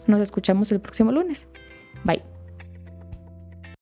nos 0.06 0.20
escuchamos 0.20 0.70
el 0.70 0.80
próximo 0.80 1.12
lunes. 1.12 1.48
Bye. 2.04 2.27